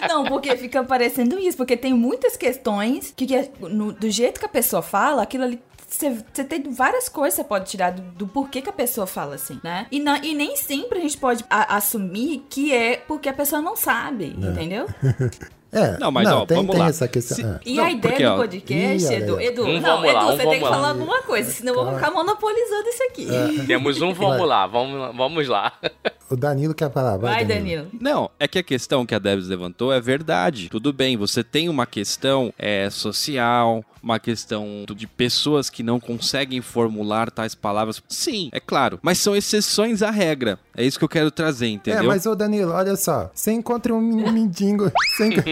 não, 0.08 0.24
porque 0.24 0.56
fica 0.56 0.82
parecendo 0.84 1.38
isso, 1.38 1.56
porque 1.56 1.76
tem 1.76 1.92
muitas 1.94 2.36
questões 2.36 3.12
que, 3.16 3.26
que 3.26 3.34
é- 3.34 3.50
no- 3.60 3.92
do 3.92 4.10
jeito 4.10 4.38
que 4.40 4.46
a 4.46 4.48
pessoa 4.48 4.82
fala, 4.82 5.22
aquilo 5.22 5.44
ali. 5.44 5.60
Você 5.90 6.44
tem 6.44 6.62
várias 6.72 7.08
coisas 7.08 7.34
que 7.34 7.42
você 7.42 7.48
pode 7.48 7.68
tirar 7.70 7.90
do, 7.90 8.02
do 8.12 8.26
porquê 8.26 8.62
que 8.62 8.70
a 8.70 8.72
pessoa 8.72 9.06
fala 9.06 9.34
assim, 9.34 9.58
né? 9.64 9.86
E, 9.90 9.98
na- 9.98 10.18
e 10.24 10.34
nem 10.34 10.54
sempre 10.56 10.98
a 10.98 11.02
gente 11.02 11.18
pode 11.18 11.44
a- 11.50 11.76
assumir 11.76 12.44
que 12.48 12.72
é 12.72 12.96
porque 12.96 13.28
a 13.28 13.32
pessoa 13.32 13.60
não 13.60 13.74
sabe, 13.76 14.34
entendeu? 14.38 14.86
É, 15.72 15.96
Não, 15.98 16.10
mas, 16.10 16.28
ó, 16.28 16.44
tem, 16.44 16.56
vamos 16.56 16.72
tem 16.72 16.80
lá. 16.80 16.88
essa 16.88 17.06
questão. 17.06 17.36
Se- 17.36 17.44
é. 17.44 17.60
E 17.64 17.76
Não, 17.76 17.84
a 17.84 17.92
ideia 17.92 18.00
porque, 18.12 18.24
do 18.24 18.30
ó, 18.32 18.36
podcast, 18.38 19.12
Ih, 19.12 19.16
Edu. 19.16 19.40
Edu, 19.40 19.62
Um 19.62 19.80
não, 19.80 20.04
Edu, 20.04 20.14
lá, 20.16 20.24
um 20.26 20.36
você 20.36 20.42
tem 20.42 20.58
que 20.58 20.64
lá. 20.64 20.70
falar 20.70 20.88
alguma 20.88 21.22
coisa, 21.22 21.48
senão 21.52 21.74
eu 21.76 21.84
vou 21.84 21.94
ficar 21.94 22.10
monopolizando 22.10 22.88
isso 22.88 23.02
aqui. 23.04 23.28
Temos 23.68 24.02
um 24.02 24.12
vamos 24.12 24.48
lá, 24.48 24.66
vamos, 24.66 25.16
vamos 25.16 25.46
lá. 25.46 25.72
O 26.30 26.36
Danilo 26.36 26.72
quer 26.74 26.90
falar. 26.92 27.16
Vai, 27.16 27.34
Vai, 27.34 27.44
Danilo. 27.44 27.88
Não, 28.00 28.30
é 28.38 28.46
que 28.46 28.58
a 28.58 28.62
questão 28.62 29.04
que 29.04 29.14
a 29.14 29.18
Debs 29.18 29.48
levantou 29.48 29.92
é 29.92 30.00
verdade. 30.00 30.68
Tudo 30.68 30.92
bem, 30.92 31.16
você 31.16 31.42
tem 31.42 31.68
uma 31.68 31.86
questão 31.86 32.54
é, 32.56 32.88
social, 32.88 33.84
uma 34.00 34.20
questão 34.20 34.84
de 34.94 35.08
pessoas 35.08 35.68
que 35.68 35.82
não 35.82 35.98
conseguem 35.98 36.60
formular 36.60 37.32
tais 37.32 37.54
palavras. 37.56 38.00
Sim, 38.08 38.48
é 38.52 38.60
claro. 38.60 39.00
Mas 39.02 39.18
são 39.18 39.34
exceções 39.34 40.02
à 40.02 40.10
regra. 40.10 40.56
É 40.76 40.84
isso 40.84 40.98
que 41.00 41.04
eu 41.04 41.08
quero 41.08 41.32
trazer, 41.32 41.66
É, 41.66 41.70
entendeu? 41.70 42.04
mas 42.04 42.24
ô 42.26 42.34
Danilo, 42.36 42.70
olha 42.72 42.94
só. 42.94 43.28
Você 43.34 43.50
encontra 43.50 43.92
um 43.92 44.00
men- 44.00 44.30
mendigo. 44.32 44.90
Enco- 45.20 45.42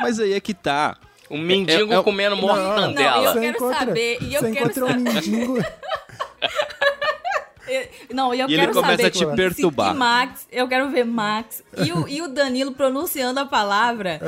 Mas 0.00 0.18
aí 0.18 0.32
é 0.32 0.40
que 0.40 0.54
tá. 0.54 0.96
Um 1.30 1.38
mendigo 1.38 1.92
É- 1.92 1.96
é- 1.96 2.02
comendo 2.02 2.34
Não, 2.34 2.42
mortandela. 2.42 3.24
eu 3.24 3.32
você 3.32 3.40
quero 3.40 3.56
encontra, 3.56 3.78
saber, 3.86 4.18
e 4.20 4.34
eu 4.34 4.40
você 4.40 4.50
quero 4.52 4.64
encontra 4.70 4.84
um 4.84 4.88
saber. 4.88 5.00
mendigo. 5.00 5.58
Não, 8.12 8.34
eu 8.34 8.48
E 8.48 8.52
ele 8.54 8.60
quero 8.62 8.72
começa 8.74 8.92
saber 8.96 9.06
a 9.06 9.10
te 9.10 9.26
perturbar. 9.36 9.94
Max, 9.94 10.46
eu 10.50 10.66
quero 10.68 10.90
ver 10.90 11.04
Max 11.04 11.62
e 11.84 11.92
o, 11.92 12.08
e 12.08 12.22
o 12.22 12.28
Danilo 12.28 12.72
pronunciando 12.72 13.40
a 13.40 13.46
palavra. 13.46 14.20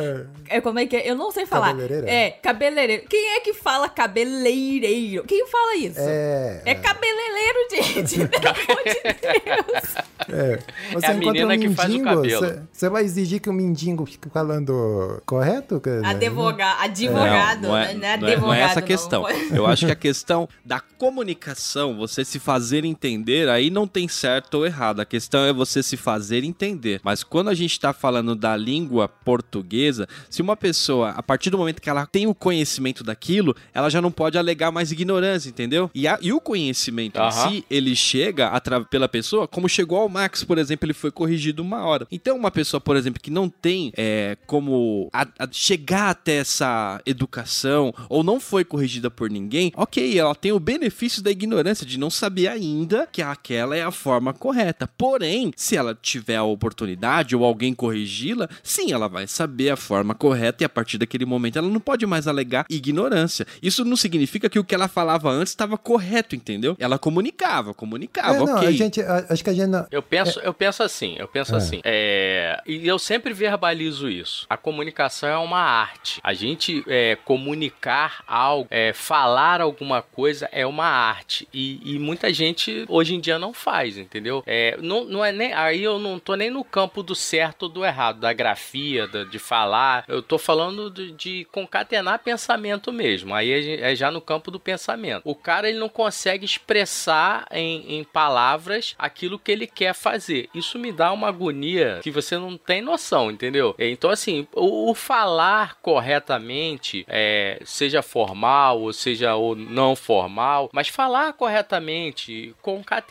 É. 0.49 0.61
como 0.61 0.79
é 0.79 0.87
que 0.87 0.97
é? 0.97 1.11
Eu 1.11 1.15
não 1.17 1.31
sei 1.31 1.47
falar. 1.47 1.69
Cabeleireira? 1.69 2.11
É, 2.11 2.31
cabeleireiro. 2.31 3.05
Quem 3.09 3.37
é 3.37 3.41
que 3.41 3.53
fala 3.55 3.89
cabeleireiro? 3.89 5.25
Quem 5.25 5.47
fala 5.47 5.77
isso? 5.77 5.99
É. 6.01 6.63
É 6.65 6.75
cabeleireiro, 6.75 7.59
gente. 7.71 8.29
Pelo 8.29 8.49
amor 8.49 8.83
de 8.85 9.03
Deus. 9.03 9.95
É, 10.29 10.59
você 10.93 11.07
É 11.07 11.09
a 11.11 11.15
encontra 11.15 11.47
menina 11.47 11.55
um 11.55 11.59
que 11.59 11.75
faz 11.75 11.95
o 11.95 12.03
cabelo. 12.03 12.39
você- 12.47 12.63
Você 12.73 12.89
vai 12.89 13.03
exigir 13.05 13.41
que 13.41 13.51
o 13.51 13.53
mendigo 13.53 14.07
fique 14.07 14.29
falando 14.31 15.21
correto? 15.27 15.81
Advoga, 16.05 16.77
advogado, 16.81 17.63
não, 17.63 17.71
não 17.71 17.77
é, 17.79 17.95
né? 17.95 18.17
não 18.17 18.29
é- 18.29 18.33
advogado. 18.33 18.41
não 18.43 18.55
é 18.55 18.61
essa 18.61 18.79
a 18.79 18.81
não. 18.81 18.87
questão. 18.89 19.25
Eu 19.53 19.67
acho 19.67 19.87
que 19.87 19.93
a 19.93 19.97
questão 19.97 20.49
da 20.65 20.81
comunicação, 20.81 21.97
você 21.97 22.25
se 22.25 22.39
fazer 22.39 22.85
entender, 22.85 23.32
aí 23.49 23.71
não 23.71 23.87
tem 23.87 24.07
certo 24.09 24.55
ou 24.55 24.67
errado. 24.67 25.01
A 25.01 25.05
questão 25.05 25.45
é 25.45 25.53
você 25.53 25.83
se 25.83 25.97
fazer 25.97 26.45
entender. 26.45 27.01
Mas 27.03 27.23
quando 27.23 27.49
a 27.49 27.55
gente 27.55 27.79
tá 27.79 27.93
falando 27.93 28.35
da 28.35 28.57
língua 28.57 29.09
portuguesa, 29.09 30.09
se 30.31 30.43
uma 30.43 30.57
pessoa, 30.57 31.11
a 31.11 31.23
partir 31.23 31.51
do 31.51 31.59
momento 31.59 31.81
que 31.81 31.91
ela 31.91 32.07
tem 32.07 32.27
o 32.27 32.35
conhecimento 32.35 33.03
daquilo, 33.05 33.55
ela 33.75 33.89
já 33.91 34.01
não 34.01 34.11
pode 34.11 34.39
alegar 34.39 34.71
mais 34.71 34.93
ignorância, 34.93 35.49
entendeu? 35.49 35.91
E, 35.95 36.07
a- 36.07 36.19
e 36.21 36.33
o 36.33 36.41
conhecimento 36.41 37.17
em 37.19 37.21
Aham. 37.23 37.51
si, 37.51 37.65
ele 37.71 37.95
chega 37.97 38.51
pela 38.91 39.09
pessoa, 39.09 39.49
como 39.49 39.69
chegou 39.69 39.99
ao 39.99 40.09
Max, 40.09 40.45
por 40.45 40.59
exemplo, 40.59 40.87
ele 40.87 40.93
foi 40.95 41.11
corrigido 41.11 41.63
uma 41.63 41.85
hora. 41.85 42.07
Então, 42.11 42.37
uma 42.37 42.51
pessoa, 42.51 42.81
por 42.81 42.97
exemplo, 42.97 43.21
que 43.21 43.31
não 43.31 43.49
tem 43.49 43.93
é, 43.97 44.37
como 44.47 45.09
a- 45.13 45.27
a 45.39 45.49
chegar 45.51 46.11
até 46.11 46.37
essa 46.37 47.01
educação 47.07 47.95
ou 48.09 48.23
não 48.23 48.41
foi 48.41 48.65
corrigida 48.65 49.11
por 49.11 49.31
ninguém, 49.31 49.73
ok, 49.77 50.19
ela 50.19 50.35
tem 50.35 50.53
o 50.53 50.61
benefício 50.61 51.23
da 51.23 51.31
ignorância, 51.31 51.87
de 51.87 51.99
não 51.99 52.11
saber 52.11 52.49
ainda 52.49 53.07
que 53.11 53.22
aquela 53.23 53.77
é 53.77 53.83
a 53.83 53.91
forma 53.91 54.33
correta. 54.33 54.89
Porém, 54.99 55.53
se 55.57 55.77
ela 55.77 55.97
tiver 56.01 56.37
a 56.37 56.43
oportunidade, 56.45 57.35
ou 57.37 57.45
alguém 57.45 57.75
corrigi-la, 57.75 58.49
sim, 58.63 58.93
ela 58.93 59.09
vai 59.09 59.27
saber 59.27 59.71
a 59.71 59.77
forma 59.77 60.15
correta 60.15 60.63
e 60.63 60.67
a 60.67 60.69
partir 60.69 60.99
daquele 60.99 61.25
momento 61.25 61.59
ela 61.59 61.69
não 61.69 61.81
pode 61.81 62.05
mais 62.07 62.27
alegar 62.27 62.67
ignorância. 62.69 63.47
Isso 63.63 63.85
não 63.85 63.97
significa 63.97 64.49
que 64.49 64.59
o 64.59 64.65
que 64.65 64.75
ela 64.75 64.89
falava 64.89 65.31
antes 65.31 65.53
estava 65.53 65.77
correto, 65.79 66.35
entendeu? 66.35 66.77
Ela 66.79 66.99
comunicava, 66.99 67.75
comunicava, 67.75 68.37
É, 68.37 68.39
não, 68.39 68.57
ok. 68.57 68.69
a 68.69 68.73
gente, 68.73 69.01
a- 69.01 69.27
acho 69.29 69.43
que 69.45 69.51
a 69.51 69.55
gente 69.55 69.69
não... 69.69 69.87
Eu 69.91 70.03
penso, 70.03 70.41
eu 70.41 70.53
penso 70.55 70.83
assim, 70.83 71.17
eu 71.19 71.29
penso 71.29 71.55
É. 71.55 71.59
assim. 71.59 71.81
é, 71.85 72.61
e 72.67 72.87
eu 72.87 72.99
sempre 72.99 73.33
verbalizo 73.33 74.09
isso. 74.09 74.47
A 74.49 74.57
comunicação 74.57 75.29
é 75.29 75.39
uma 75.39 75.59
arte. 75.61 76.21
A 76.23 76.35
gente 76.35 76.85
é, 76.87 77.17
comunicar 77.25 78.23
algo, 78.27 78.67
é, 78.71 78.93
falar 78.93 79.61
alguma 79.61 80.03
coisa 80.03 80.49
é 80.53 80.67
uma 80.67 80.85
arte. 80.87 81.47
E, 81.53 81.81
e 81.95 81.99
muita 81.99 82.33
gente 82.33 82.85
hoje 82.89 83.12
em 83.15 83.21
dia 83.21 83.39
não 83.39 83.53
faz, 83.53 83.99
entendeu? 83.99 84.43
É, 84.47 84.77
não, 84.81 85.05
não 85.05 85.25
é 85.25 85.33
nem. 85.33 85.53
Aí 85.53 85.83
eu 85.83 85.99
não 85.99 86.19
tô 86.19 86.35
nem 86.35 86.51
no 86.51 86.65
campo 86.65 87.03
do 87.03 87.15
certo 87.15 87.65
ou 87.65 87.69
do 87.69 87.85
errado, 87.85 88.21
da 88.21 88.33
grafia, 88.33 89.07
de 89.07 89.39
falar. 89.39 90.05
Eu 90.09 90.23
tô 90.23 90.39
falando 90.39 90.91
de, 90.91 91.13
de 91.13 91.47
concatenar 91.53 92.21
pensamento 92.21 92.93
mesmo. 92.93 93.35
Aí 93.35 93.51
é, 93.51 93.93
é 93.93 93.97
já 93.97 94.11
no 94.11 94.21
campo 94.21 94.51
do 94.51 94.61
pensamento. 94.61 95.23
O 95.25 95.35
cara 95.35 95.69
ele 95.69 95.79
não 95.79 95.89
consegue 95.89 96.45
expressar 96.45 97.47
em, 97.51 97.99
em 97.99 98.05
palavras 98.05 98.95
aquilo 98.99 99.39
que 99.39 99.53
ele 99.53 99.67
quer 99.67 99.95
fazer. 99.95 100.49
Isso 100.55 100.79
me 100.79 100.93
dá 100.93 101.13
uma 101.13 101.29
agonia 101.29 102.01
que 102.03 102.11
você 102.11 102.37
não 102.39 102.57
tem 102.57 102.81
noção, 102.81 103.31
entendeu? 103.31 103.75
Então, 103.79 104.11
assim, 104.11 104.47
o, 104.55 104.91
o 104.91 104.95
falar 104.95 105.77
corretamente, 105.81 107.05
é, 107.09 107.61
seja 107.65 108.03
formal 108.03 108.81
ou 108.81 108.93
seja 108.93 109.35
ou 109.35 109.55
não 109.55 109.95
formal, 109.95 110.71
mas 110.73 110.89
falar 110.89 111.33
corretamente, 111.33 112.55
concatenar 112.63 113.02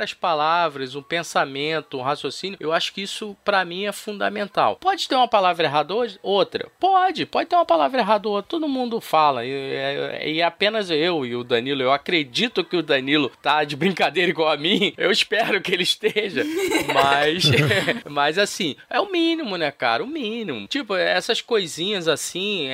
as 0.00 0.12
palavras, 0.14 0.94
um 0.94 1.02
pensamento, 1.02 1.98
um 1.98 2.02
raciocínio, 2.02 2.56
eu 2.60 2.72
acho 2.72 2.92
que 2.92 3.02
isso 3.02 3.36
pra 3.44 3.64
mim 3.64 3.84
é 3.86 3.92
fundamental. 3.92 4.76
Pode 4.76 5.08
ter 5.08 5.14
uma 5.14 5.28
palavra 5.28 5.66
errada 5.66 5.94
hoje? 5.94 6.18
Outra. 6.22 6.68
Pode, 6.78 7.24
pode 7.26 7.48
ter 7.48 7.56
uma 7.56 7.64
palavra 7.64 8.00
errada 8.00 8.28
outra. 8.28 8.48
Todo 8.50 8.68
mundo 8.68 9.00
fala. 9.00 9.44
E, 9.44 9.50
e- 9.50 10.34
e 10.36 10.42
apenas 10.42 10.90
eu 10.90 11.24
e 11.24 11.34
o 11.34 11.44
Danilo, 11.44 11.82
eu 11.82 11.92
acredito 11.92 12.64
que 12.64 12.76
o 12.76 12.82
Danilo 12.82 13.30
tá 13.42 13.64
de 13.64 13.76
brincadeira 13.76 14.30
igual 14.30 14.50
a 14.50 14.56
mim. 14.56 14.92
Eu 14.96 15.10
espero 15.10 15.60
que 15.60 15.72
ele 15.72 15.82
esteja. 15.84 16.44
Mas, 16.92 17.44
mas 18.08 18.38
assim, 18.38 18.76
é 18.88 19.00
o 19.00 19.10
mínimo, 19.10 19.56
né, 19.56 19.70
cara? 19.70 20.02
O 20.02 20.06
mínimo. 20.06 20.66
Tipo, 20.66 20.94
essas 20.94 21.40
coisinhas 21.40 22.08
assim, 22.08 22.66
é, 22.68 22.72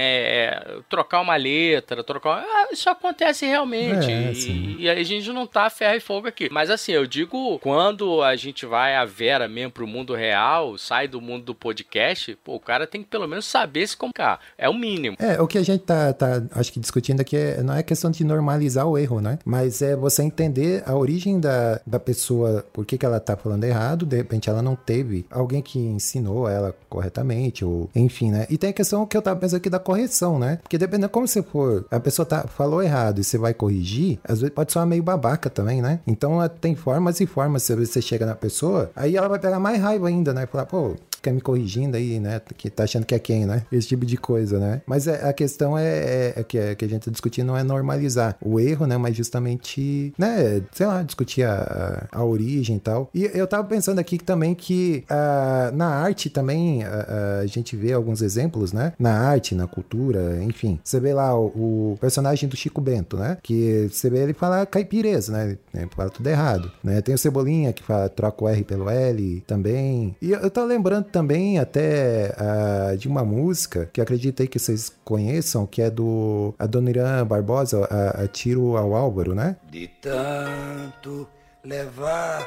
é, 0.77 0.79
trocar 0.89 1.21
uma 1.21 1.37
letra, 1.37 2.05
trocar. 2.05 2.45
Ah, 2.47 2.69
isso 2.73 2.89
acontece 2.89 3.47
realmente. 3.47 4.11
É, 4.11 4.33
E- 4.33 4.77
e, 4.83 4.89
a 4.91 5.03
gente 5.03 5.31
não 5.33 5.47
tá 5.47 5.69
ferro 5.71 5.97
e 5.97 6.01
fogo 6.01 6.29
aqui. 6.29 6.49
Mas 6.53 6.69
assim, 6.69 6.93
eu 6.93 7.07
digo, 7.07 7.59
quando 7.61 8.23
a 8.23 8.37
gente 8.37 8.67
vai 8.67 8.95
a 8.95 9.07
Vera 9.07 9.49
mesmo 9.49 9.73
pro 9.73 9.87
mundo 9.87 10.15
real, 10.15 10.77
sai 10.77 11.09
do 11.09 11.19
mundo 11.19 11.47
do 11.47 11.55
podcast, 11.55 12.37
pô, 12.45 12.57
o 12.57 12.61
cara 12.61 12.87
tem 12.87 13.03
que 13.03 13.09
pelo 13.09 13.27
menos 13.27 13.47
saber 13.47 13.87
se 13.87 13.97
comunicar. 13.97 14.39
É 14.59 14.69
o 14.69 14.75
mínimo. 14.75 15.17
É, 15.19 15.41
o 15.41 15.47
que 15.47 15.57
a 15.57 15.63
gente 15.63 15.83
tá, 15.85 16.13
tá, 16.13 16.43
acho 16.55 16.71
que 16.71 16.79
discutindo 16.79 17.23
aqui 17.23 17.39
é, 17.39 17.63
não 17.63 17.75
é 17.75 17.83
questão 17.83 18.11
de 18.11 18.23
normalizar 18.23 18.87
o 18.87 18.99
erro, 18.99 19.19
né? 19.19 19.39
Mas 19.47 19.81
é 19.81 19.97
você 19.97 20.23
entender 20.23 20.83
a 20.85 20.95
origem 20.95 21.41
da, 21.41 21.81
da 21.87 21.99
pessoa, 21.99 22.63
por 22.71 22.85
que, 22.85 22.99
que 22.99 23.07
ela 23.07 23.19
tá 23.19 23.35
falando 23.35 23.65
errado, 23.65 24.05
de 24.05 24.17
repente 24.19 24.51
ela 24.51 24.61
não 24.61 24.77
teve 24.77 25.25
alguém 25.31 25.63
que 25.63 25.79
ensinou 25.79 26.47
ela 26.47 26.77
corretamente, 26.87 27.65
ou 27.65 27.89
enfim, 27.97 28.31
né? 28.31 28.47
E 28.51 28.59
tem 28.59 28.69
a 28.69 28.75
questão 28.75 29.07
que 29.07 29.17
eu 29.17 29.23
tava 29.23 29.41
pensando 29.41 29.57
aqui 29.57 29.71
da 29.71 29.79
correção, 29.79 30.39
né? 30.39 30.59
Porque 30.63 30.77
dependendo 30.77 31.09
como 31.09 31.27
você 31.27 31.43
for, 31.43 31.87
a 31.91 31.99
pessoa 31.99 32.27
tá, 32.27 32.47
falou 32.47 32.83
errado 32.83 33.23
e 33.23 33.25
você 33.25 33.39
vai 33.39 33.55
corrigir, 33.55 34.19
às 34.23 34.43
vezes 34.43 34.55
pode 34.55 34.71
soar 34.71 34.87
meio 34.87 35.03
babaca 35.03 35.49
também, 35.49 35.81
né? 35.81 36.01
Então 36.07 36.42
tem 36.49 36.75
formas 36.75 37.21
e 37.21 37.27
formas, 37.27 37.63
se 37.63 37.75
você 37.75 38.01
chega 38.01 38.27
na 38.27 38.35
pessoa, 38.35 38.91
aí 38.95 39.17
ela 39.17 39.29
vai 39.29 39.39
pegar 39.39 39.61
mais 39.61 39.81
raiva 39.81 40.09
ainda, 40.09 40.33
né? 40.33 40.47
Falar, 40.47 40.67
pô, 40.67 40.97
fica 41.23 41.33
me 41.33 41.41
corrigindo 41.41 41.97
aí, 41.97 42.19
né? 42.19 42.41
Que 42.57 42.69
tá 42.69 42.83
achando 42.83 43.07
que 43.07 43.15
é 43.15 43.19
quem, 43.19 43.47
né? 43.47 43.63
Esse 43.71 43.87
tipo 43.89 44.05
de 44.05 44.17
coisa, 44.17 44.59
né? 44.59 44.83
Mas 44.85 45.07
é- 45.07 45.23
a 45.29 45.33
questão 45.33 45.79
é, 45.79 45.87
é- 45.87 46.33
é 46.37 46.43
que, 46.43 46.59
é 46.59 46.75
que 46.75 46.85
a 46.85 46.89
gente 46.89 47.05
tá 47.05 47.11
discutindo 47.13 47.47
não 47.47 47.57
é 47.57 47.63
normalizar 47.63 48.37
o 48.45 48.59
erro, 48.59 48.87
né? 48.87 48.97
Mas 48.97 49.17
justamente, 49.17 50.13
né? 50.19 50.63
Sei 50.73 50.85
lá, 50.87 51.03
discutir 51.03 51.45
a, 51.45 52.09
a 52.11 52.25
origem 52.25 52.77
e 52.77 52.81
tal. 52.81 53.09
E 53.15 53.31
eu 53.33 53.47
tava 53.47 53.65
pensando 53.65 54.01
aqui 54.01 54.19
também 54.19 54.55
que 54.55 55.05
ah, 55.09 55.71
na 55.73 55.87
arte 55.87 56.29
também 56.29 56.83
a, 56.83 57.39
a 57.43 57.47
gente 57.47 57.77
vê 57.77 57.93
alguns 57.93 58.21
exemplos, 58.21 58.73
né? 58.73 58.93
Na 58.99 59.13
arte, 59.21 59.55
na 59.55 59.67
cultura, 59.69 60.43
enfim. 60.43 60.81
Você 60.83 60.99
vê 60.99 61.15
lá 61.15 61.39
o, 61.39 61.93
o 61.93 61.99
personagem 62.01 62.49
do 62.49 62.57
Chico 62.57 62.81
Bento, 62.81 63.17
né? 63.17 63.39
Que 63.43 63.89
você 63.93 64.11
vê 64.11 64.19
ele 64.19 64.35
falar 64.35 64.67
caipireza, 64.67 65.33
né? 65.33 65.57
Ele 65.73 65.89
fala 65.95 66.11
tudo 66.11 66.27
errado, 66.29 66.71
né? 66.83 67.01
Tem 67.01 67.15
o 67.15 67.19
Cebolinha 67.19 67.73
que 67.73 67.83
fala, 67.83 68.09
troca 68.09 68.45
o 68.45 68.49
R 68.49 68.65
pelo 68.65 68.91
L 68.91 69.43
também. 69.47 70.17
E 70.21 70.33
eu, 70.33 70.41
eu 70.41 70.67
lembrando 70.67 71.05
também 71.13 71.59
até 71.59 72.35
ah, 72.39 72.97
de 72.97 73.07
uma 73.07 73.25
música 73.25 73.89
que 73.93 74.01
aí 74.43 74.49
que 74.49 74.59
vocês 74.59 74.91
conheçam, 75.05 75.67
que 75.67 75.83
é 75.83 75.91
do 75.91 76.55
Adoniran 76.59 77.25
Barbosa, 77.27 77.87
a, 77.91 78.23
a 78.23 78.29
Tiro 78.29 78.77
ao 78.77 78.95
Álvaro, 78.95 79.35
né? 79.35 79.57
De 79.71 79.87
tanto 80.01 81.29
levar 81.63 82.45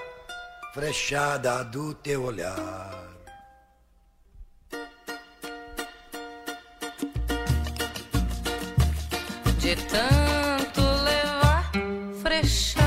frechada 0.73 1.63
do 1.63 1.93
teu 1.93 2.23
olhar. 2.23 3.05
De 9.59 9.75
tanto 9.75 10.81
levar 10.81 11.71
frechada 12.21 12.84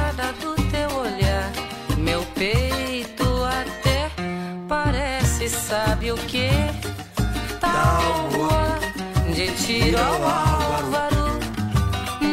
sabe 5.68 6.10
o 6.12 6.16
que? 6.16 6.48
Tábua 7.60 8.78
de 9.34 9.50
tiro 9.56 9.98
ao 9.98 10.22
álvaro, 10.24 11.38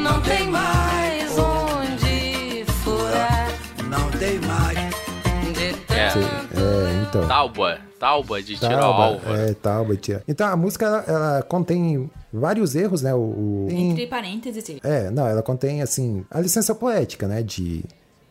não 0.01 0.21
tem 0.21 0.47
mais 0.49 1.31
onde 1.37 2.63
furar. 2.83 3.47
Não 3.89 4.09
tem 4.11 4.39
mais. 4.39 4.95
De 5.53 5.93
É. 5.93 6.09
tanto 6.09 6.59
É, 6.59 7.03
então. 7.07 7.27
Tauba, 7.27 7.79
Tauba 7.99 8.41
de 8.41 8.55
tiro 8.57 8.73
ao 8.73 8.79
Tauba, 8.79 9.03
alvo. 9.03 9.33
é, 9.33 9.53
Tauba, 9.53 9.95
tia. 9.95 10.23
Então 10.27 10.47
a 10.47 10.55
música 10.55 10.85
ela, 10.85 11.03
ela 11.07 11.41
contém 11.43 12.09
vários 12.31 12.75
erros, 12.75 13.01
né? 13.01 13.13
O, 13.13 13.17
o- 13.19 13.67
Entre 13.71 14.07
parênteses. 14.07 14.65
É, 14.83 15.09
não, 15.11 15.27
ela 15.27 15.41
contém, 15.41 15.81
assim, 15.81 16.25
a 16.29 16.39
licença 16.39 16.73
poética, 16.75 17.27
né? 17.27 17.41
De, 17.41 17.83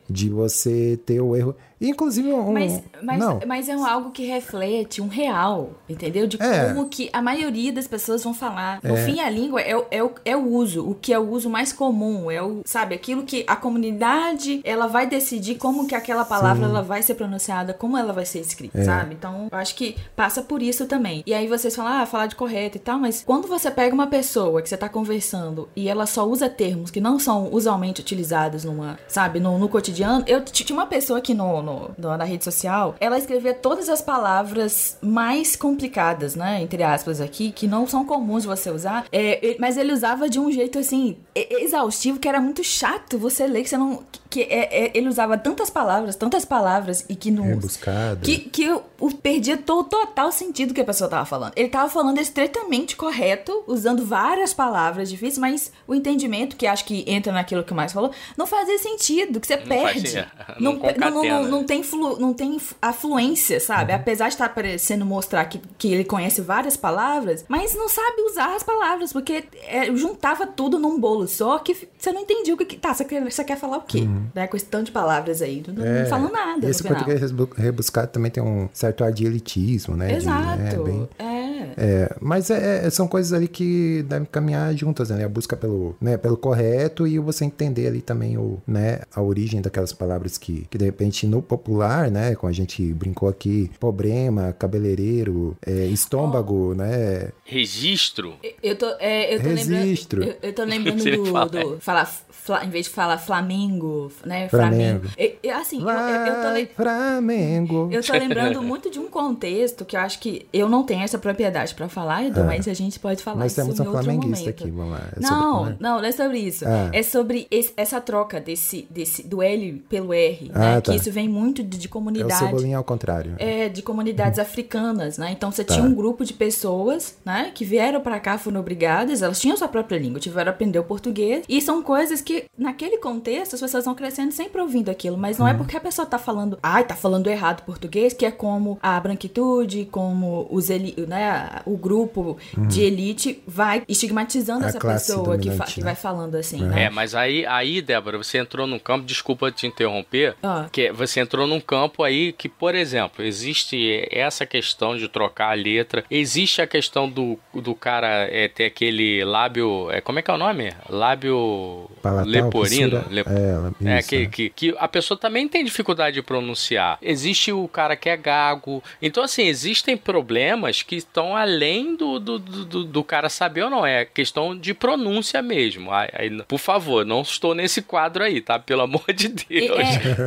de 0.09 0.29
você 0.29 0.99
ter 1.05 1.21
o 1.21 1.35
erro. 1.37 1.55
Inclusive, 1.81 2.33
um. 2.33 2.53
Mas, 2.53 2.83
mas, 3.03 3.19
não. 3.19 3.41
mas 3.47 3.69
é 3.69 3.77
um 3.77 3.85
algo 3.85 4.11
que 4.11 4.25
reflete 4.25 5.03
um 5.03 5.09
real, 5.09 5.73
entendeu? 5.89 6.27
De 6.27 6.41
É. 6.41 6.69
como 6.73 6.89
que 6.89 7.11
a 7.13 7.21
maioria 7.21 7.73
das 7.73 7.87
pessoas 7.87 8.23
vão 8.25 8.33
falar. 8.33 8.81
No 8.83 8.97
fim, 8.97 9.21
a 9.21 9.29
língua 9.29 9.61
é, 9.61 9.77
o- 9.77 9.85
é, 9.91 10.03
o, 10.03 10.13
é 10.25 10.37
o 10.37 10.49
uso, 10.51 10.89
o 10.89 10.95
que 10.95 11.13
é 11.13 11.19
o 11.19 11.29
uso 11.29 11.51
mais 11.51 11.73
comum, 11.75 12.31
é 12.31 12.43
o, 12.43 12.63
sabe, 12.65 12.95
aquilo 12.95 13.25
que 13.25 13.45
a 13.47 13.55
comunidade, 13.57 14.61
ela 14.65 14.87
vai 14.87 15.07
decidir 15.07 15.57
como 15.57 15.87
que 15.87 15.95
aquela 15.95 16.25
palavra 16.25 16.65
ela 16.67 16.81
vai 16.83 17.03
ser 17.03 17.15
pronunciada, 17.15 17.75
como 17.75 17.99
ela 17.99 18.13
vai 18.13 18.25
ser 18.25 18.41
escrita, 18.41 18.79
É. 18.79 18.85
sabe? 18.85 19.15
Então, 19.15 19.49
eu 19.51 19.59
acho 19.59 19.75
que 19.75 19.97
passa 20.17 20.41
por 20.43 20.63
isso 20.63 20.87
também. 20.87 21.23
E 21.27 21.35
aí 21.35 21.47
vocês 21.47 21.75
falam, 21.75 21.93
ah, 22.03 22.07
falar 22.07 22.27
de 22.29 22.37
correto 22.37 22.77
e 22.77 22.81
tal, 22.81 22.99
mas 22.99 23.23
quando 23.27 23.47
você 23.47 23.71
pega 23.71 23.95
uma 23.95 24.07
pessoa 24.07 24.63
que 24.63 24.69
você 24.69 24.77
tá 24.77 24.89
conversando 24.89 25.69
e 25.77 25.89
ela 25.89 26.07
só 26.07 26.27
usa 26.27 26.49
termos 26.49 26.91
que 26.91 27.01
não 27.01 27.19
são 27.19 27.49
usualmente 27.53 28.01
utilizados 28.01 28.65
numa, 28.65 28.99
sabe, 29.07 29.39
no, 29.41 29.59
no 29.59 29.69
cotidiano, 29.69 29.94
eu 30.27 30.41
t- 30.41 30.65
tinha 30.65 30.77
uma 30.77 30.87
pessoa 30.87 31.19
aqui 31.19 31.35
no, 31.35 31.63
no, 31.63 31.95
na 32.17 32.25
rede 32.25 32.45
social, 32.45 32.95
ela 33.01 33.19
escrevia 33.19 33.55
todas 33.55 33.89
as 33.89 34.01
palavras 34.03 34.97
mais 35.03 35.57
complicadas, 35.57 36.35
né, 36.35 36.61
entre 36.63 36.83
aspas 36.83 37.21
aqui, 37.21 37.53
que 37.53 37.67
não 37.67 37.87
são 37.87 38.05
comuns 38.05 38.45
você 38.45 38.71
usar, 38.71 39.07
é, 39.13 39.57
mas 39.59 39.77
ele 39.77 39.93
usava 39.93 40.29
de 40.29 40.39
um 40.39 40.51
jeito 40.51 40.79
assim, 40.79 41.17
exaustivo, 41.35 42.19
que 42.19 42.29
era 42.29 42.41
muito 42.41 42.63
chato 42.65 43.19
você 43.19 43.47
ler, 43.47 43.63
que 43.63 43.69
você 43.69 43.77
não, 43.79 44.03
que, 44.35 44.43
é- 44.43 44.87
é- 44.87 44.91
ele 44.95 45.09
usava 45.09 45.39
tantas 45.39 45.71
palavras, 45.71 46.17
tantas 46.17 46.45
palavras, 46.45 47.05
e 47.09 47.15
que 47.15 47.31
não... 47.31 47.45
Rebuscada. 47.45 48.21
Que, 48.21 48.39
que 48.39 48.65
eu, 48.65 48.83
eu 49.01 49.11
perdia 49.13 49.57
to- 49.57 49.85
total 49.85 50.33
sentido 50.33 50.75
que 50.75 50.81
a 50.81 50.85
pessoa 50.85 51.09
tava 51.09 51.25
falando. 51.25 51.53
Ele 51.55 51.69
tava 51.69 51.89
falando 51.89 52.19
estritamente 52.19 52.97
correto, 52.97 53.63
usando 53.69 54.05
várias 54.05 54.53
palavras 54.53 55.09
difíceis, 55.09 55.39
mas 55.39 55.73
o 55.87 55.95
entendimento, 55.95 56.57
que 56.57 56.67
acho 56.67 56.85
que 56.85 57.05
entra 57.07 57.33
naquilo 57.33 57.63
que 57.63 57.73
o 57.73 57.77
mais 57.77 57.93
falou, 57.93 58.11
não 58.37 58.47
fazia 58.47 58.77
sentido, 58.79 59.39
que 59.41 59.47
você 59.47 59.57
Não 59.57 59.67
perde. 59.67 60.27
Não, 60.59 60.73
Não 60.75 60.81
não, 60.99 61.11
não, 61.11 61.25
não, 61.25 61.49
não 61.51 61.65
tem 61.65 61.83
flu, 61.83 62.19
não 62.19 62.33
tem 62.35 62.57
f- 62.57 62.75
a 62.81 62.93
fluência, 62.93 63.59
sabe? 63.61 63.93
Uhum. 63.93 63.99
Apesar 63.99 64.29
de 64.29 64.35
estar 64.35 64.49
parecendo 64.49 65.05
mostrar 65.07 65.45
que, 65.47 65.61
que 65.79 65.93
ele 65.93 66.05
conhece 66.05 66.41
várias 66.41 66.77
palavras, 66.77 67.45
mas 67.49 67.75
não 67.75 67.89
sabe 67.89 68.23
usar 68.23 68.55
as 68.55 68.63
palavras, 68.63 69.13
porque 69.13 69.45
é, 69.63 69.87
juntava 69.95 70.47
tudo 70.47 70.79
num 70.79 70.99
bolo 70.99 71.27
só 71.29 71.59
que 71.59 71.77
você 71.99 72.13
não 72.13 72.21
entendia 72.23 72.55
o 72.55 72.57
que. 72.57 72.77
Tá, 72.77 72.93
você 72.95 73.05
quer, 73.05 73.23
você 73.31 73.43
quer 73.45 73.57
falar 73.59 73.79
o 73.79 73.83
quê? 73.83 74.07
Né? 74.35 74.47
Com 74.47 74.57
esse 74.57 74.67
tanto 74.67 74.87
de 74.87 74.93
palavras 74.93 75.43
aí. 75.43 75.63
Não, 75.67 75.75
não 75.75 75.85
É, 75.85 76.05
falam 76.07 76.31
nada. 76.31 76.69
Esse 76.69 76.83
no 76.83 76.89
final. 76.89 77.05
português 77.05 77.33
rebuscado 77.57 78.11
também 78.13 78.31
tem 78.31 78.43
um 78.43 78.69
certo 78.73 79.03
ar 79.05 79.13
de 79.13 79.25
elitismo, 79.27 79.97
né? 79.97 80.09
de- 80.09 80.15
Exato. 80.15 80.61
é, 80.63 80.77
bem- 80.83 81.09
É. 81.19 81.45
É, 81.77 82.17
mas 82.21 82.51
é- 82.51 82.87
é- 82.87 82.91
são 82.91 83.09
coisas 83.09 83.33
ali 83.33 83.49
que 83.49 84.05
devem 84.09 84.29
caminhar 84.31 84.73
juntas, 84.77 85.11
né? 85.11 85.25
A 85.25 85.29
busca 85.29 85.57
pelo, 85.57 85.97
né, 86.01 86.17
pelo 86.17 86.37
correto 86.37 87.05
e 87.07 87.19
você 87.19 87.45
entender 87.45 87.89
ali 87.89 88.01
também 88.01 88.39
o, 88.39 88.63
né, 88.67 89.01
a 89.13 89.21
origem 89.21 89.61
daquelas 89.61 89.93
palavras 89.93 90.39
que, 90.39 90.67
que 90.71 90.79
de 90.79 90.85
repente 90.85 91.27
no 91.27 91.43
popular, 91.43 92.11
né, 92.13 92.37
como 92.37 92.49
a 92.49 92.55
gente 92.55 92.93
brincou 92.95 93.29
aqui, 93.29 93.71
problema, 93.81 94.53
cabeleireiro, 94.53 95.57
é, 95.67 95.87
estômago, 95.87 96.75
né? 96.77 97.31
Registro. 97.45 98.35
Eu 98.63 98.77
tô, 98.77 98.87
é, 99.01 99.35
eu 99.35 99.41
tô 99.43 99.49
Registro. 99.49 100.21
lembrando. 100.21 100.39
Eu, 100.43 100.49
eu 100.49 100.55
tô 100.55 100.63
lembrando 100.65 101.05
do. 101.05 101.49
do 101.75 101.81
falar, 101.81 102.11
fla- 102.45 102.65
em 102.65 102.69
vez 102.71 102.87
de 102.87 102.93
falar 102.93 103.19
Flamengo, 103.19 104.11
né? 104.25 104.49
Flamengo. 104.49 105.07
E- 105.19 105.37
e, 105.43 105.51
assim, 105.51 105.81
eu, 105.83 105.89
eu, 105.89 106.27
eu 106.27 106.35
tô 106.37 106.43
Vai, 106.43 106.55
le- 106.63 106.69
Flamengo. 106.77 107.89
eu 107.91 108.03
tô 108.03 108.13
lembrando 108.13 108.61
muito 108.63 108.91
de 108.91 108.99
um 108.99 109.07
contexto 109.09 109.85
que 109.85 109.97
eu 109.97 110.01
acho 110.01 110.19
que 110.19 110.47
eu 110.53 110.69
não 110.69 110.83
tenho 110.85 111.03
essa 111.03 111.19
propriedade 111.19 111.75
pra 111.75 111.89
falar, 111.89 112.25
Edu, 112.25 112.45
mas 112.45 112.67
a 112.69 112.75
gente 112.75 112.99
pode 112.99 113.23
falar 113.23 113.39
Nós 113.41 113.53
isso 113.53 113.61
temos 113.63 113.79
em 113.79 113.83
um 113.83 113.87
outro 113.87 114.03
flamenguista 114.05 114.45
momento. 114.45 114.63
aqui, 114.63 114.71
vamos 114.71 114.93
lá. 114.93 114.99
É 114.99 115.21
sobre 115.21 115.21
Não, 115.23 115.53
Flamengo? 115.59 115.77
não, 115.81 115.99
não 115.99 116.05
é 116.05 116.13
sobre 116.13 116.39
isso. 116.39 116.65
Ah. 116.67 116.91
É 116.93 117.03
sobre 117.03 117.47
esse- 117.51 117.73
essa 117.77 118.01
troca 118.01 118.41
desse, 118.41 118.87
desse 118.91 119.23
do 119.27 119.43
L 119.43 119.73
pelo 119.89 120.13
R, 120.13 120.51
Ah, 120.55 120.59
né? 120.59 120.81
tá. 120.81 120.93
Que 120.93 120.99
isso 120.99 121.11
vem 121.11 121.29
muito 121.29 121.63
de, 121.63 121.79
de 121.79 121.87
É 121.87 121.89
o 121.89 121.91
comunidade. 121.93 122.39
cebolinha 122.39 122.77
ao 122.79 122.85
contrário. 122.85 123.35
É, 123.39 123.69
de 123.69 123.83
comunidades 123.83 124.39
africanas, 124.39 125.19
né? 125.19 125.31
Então 125.33 125.51
você 125.51 125.65
Tá. 125.65 125.75
tinha 125.75 125.85
um 125.87 125.95
grupo 125.95 126.25
de 126.25 126.33
pessoas, 126.33 127.17
né? 127.25 127.51
Que 127.55 127.65
vieram 127.65 128.01
pra 128.01 128.19
cá, 128.21 128.37
foram 128.39 128.61
obrigadas, 128.61 129.23
elas 129.23 129.41
tinham 129.41 129.57
sua 129.57 129.69
própria 129.69 129.99
língua, 129.99 130.21
tiveram 130.21 130.45
que 130.45 130.57
aprender 130.57 130.79
o 130.79 130.85
português. 130.85 131.45
E 131.49 131.61
são 131.61 131.83
coisas 131.83 132.21
que, 132.21 132.34
naquele 132.57 132.99
contexto, 132.99 133.55
as 133.55 133.61
pessoas 133.61 133.85
vão 133.85 133.95
crescendo 133.95 134.33
sempre 134.33 134.61
ouvindo 134.61 134.91
aquilo. 134.91 135.17
Mas 135.17 135.39
Uhum. 135.39 135.45
não 135.45 135.51
é 135.53 135.55
porque 135.55 135.77
a 135.77 135.81
pessoa 135.81 136.07
tá 136.07 136.19
falando, 136.19 136.59
ai, 136.63 136.85
tá 136.85 136.95
falando 136.97 137.29
errado 137.29 137.63
português, 137.65 138.13
que 138.13 138.25
é 138.27 138.31
como 138.31 138.79
a 138.83 138.99
branquitude, 139.01 139.87
como 139.91 140.47
os 140.51 140.71
eli 140.71 140.95
né? 141.09 141.61
O 141.67 141.77
grupo 141.77 142.37
de 142.69 142.83
elite 142.83 143.43
vai 143.47 143.83
estigmatizando 143.89 144.61
Uhum. 144.61 144.67
A 144.67 144.69
essa 144.69 144.79
pessoa 144.79 145.37
que, 145.39 145.49
fa- 145.49 145.65
dominante, 145.65 145.75
que 145.75 145.81
né? 145.81 145.85
vai 145.87 145.95
falando 145.95 146.35
assim, 146.37 146.63
É. 146.63 146.67
né? 146.67 146.83
É, 146.85 146.91
mas 146.91 147.15
aí, 147.15 147.45
aí, 147.47 147.81
Débora, 147.83 148.17
você 148.19 148.39
entrou 148.39 148.67
num 148.67 148.79
campo, 148.79 149.05
desculpa 149.05 149.51
te 149.51 149.67
interromper, 149.67 150.35
Ah. 150.43 150.67
que 150.71 150.93
você 150.93 151.21
entrou 151.21 151.47
num 151.47 151.61
campo 151.61 152.03
aí 152.03 152.33
que, 152.33 152.49
por 152.49 152.75
exemplo, 152.75 153.25
existe 153.25 154.07
essa 154.11 154.47
questão 154.47 154.97
de 154.97 155.09
trocar 155.09 155.51
a 155.51 155.55
letra, 155.55 156.05
existe 156.11 156.61
a 156.63 156.67
questão 156.67 157.09
do, 157.09 157.39
do 157.53 157.75
cara 157.75 158.29
é, 158.31 158.49
ter 158.49 158.65
aquele 158.67 159.25
lábio, 159.25 159.91
é, 159.91 160.01
como 160.01 160.19
é 160.19 160.23
que 160.23 160.31
é 160.31 160.35
o 160.35 160.39
nome? 160.39 160.73
Lábio 160.89 161.91
Palatal, 162.25 162.45
leporino? 162.45 162.91
fissura- 163.01 163.05
Lep- 163.11 163.29
É, 163.29 163.91
É, 163.95 163.99
isso, 163.99 164.09
que, 164.09 164.19
né? 164.19 164.27
que, 164.27 164.51
que 164.51 164.75
a 164.79 164.89
pessoa 164.89 165.19
também 165.19 165.49
tem 165.49 165.65
dificuldade 165.65 166.15
de 166.15 166.23
pronunciar. 166.23 166.99
Existe 167.03 167.53
o 167.53 167.67
cara 167.69 167.97
que 167.97 168.09
é 168.09 168.17
gago. 168.17 168.83
Então, 169.01 169.23
assim, 169.23 169.43
existem 169.47 169.97
problemas 169.97 170.83
que 170.83 170.97
estão 170.97 171.37
além 171.37 171.97
do, 171.97 172.19
do, 172.19 172.39
do, 172.39 172.85
do- 172.85 173.05
cara 173.05 173.29
saber 173.29 173.63
ou 173.65 173.71
não. 173.71 173.85
É 173.87 174.05
questão 174.05 174.57
de 174.57 174.73
pronúncia 174.73 175.43
mesmo. 175.43 175.93
Aí, 175.93 176.09
aí, 176.15 176.43
por 176.45 176.59
favor, 176.59 177.05
não 177.05 177.21
estou 177.23 177.55
nesse 177.55 177.83
quadro 177.83 178.25
aí, 178.25 178.41
tá? 178.41 178.59
Pelo 178.59 178.83
amor 178.83 179.05
de 179.15 179.27
E- 179.51 179.69
Deus. 179.69 179.79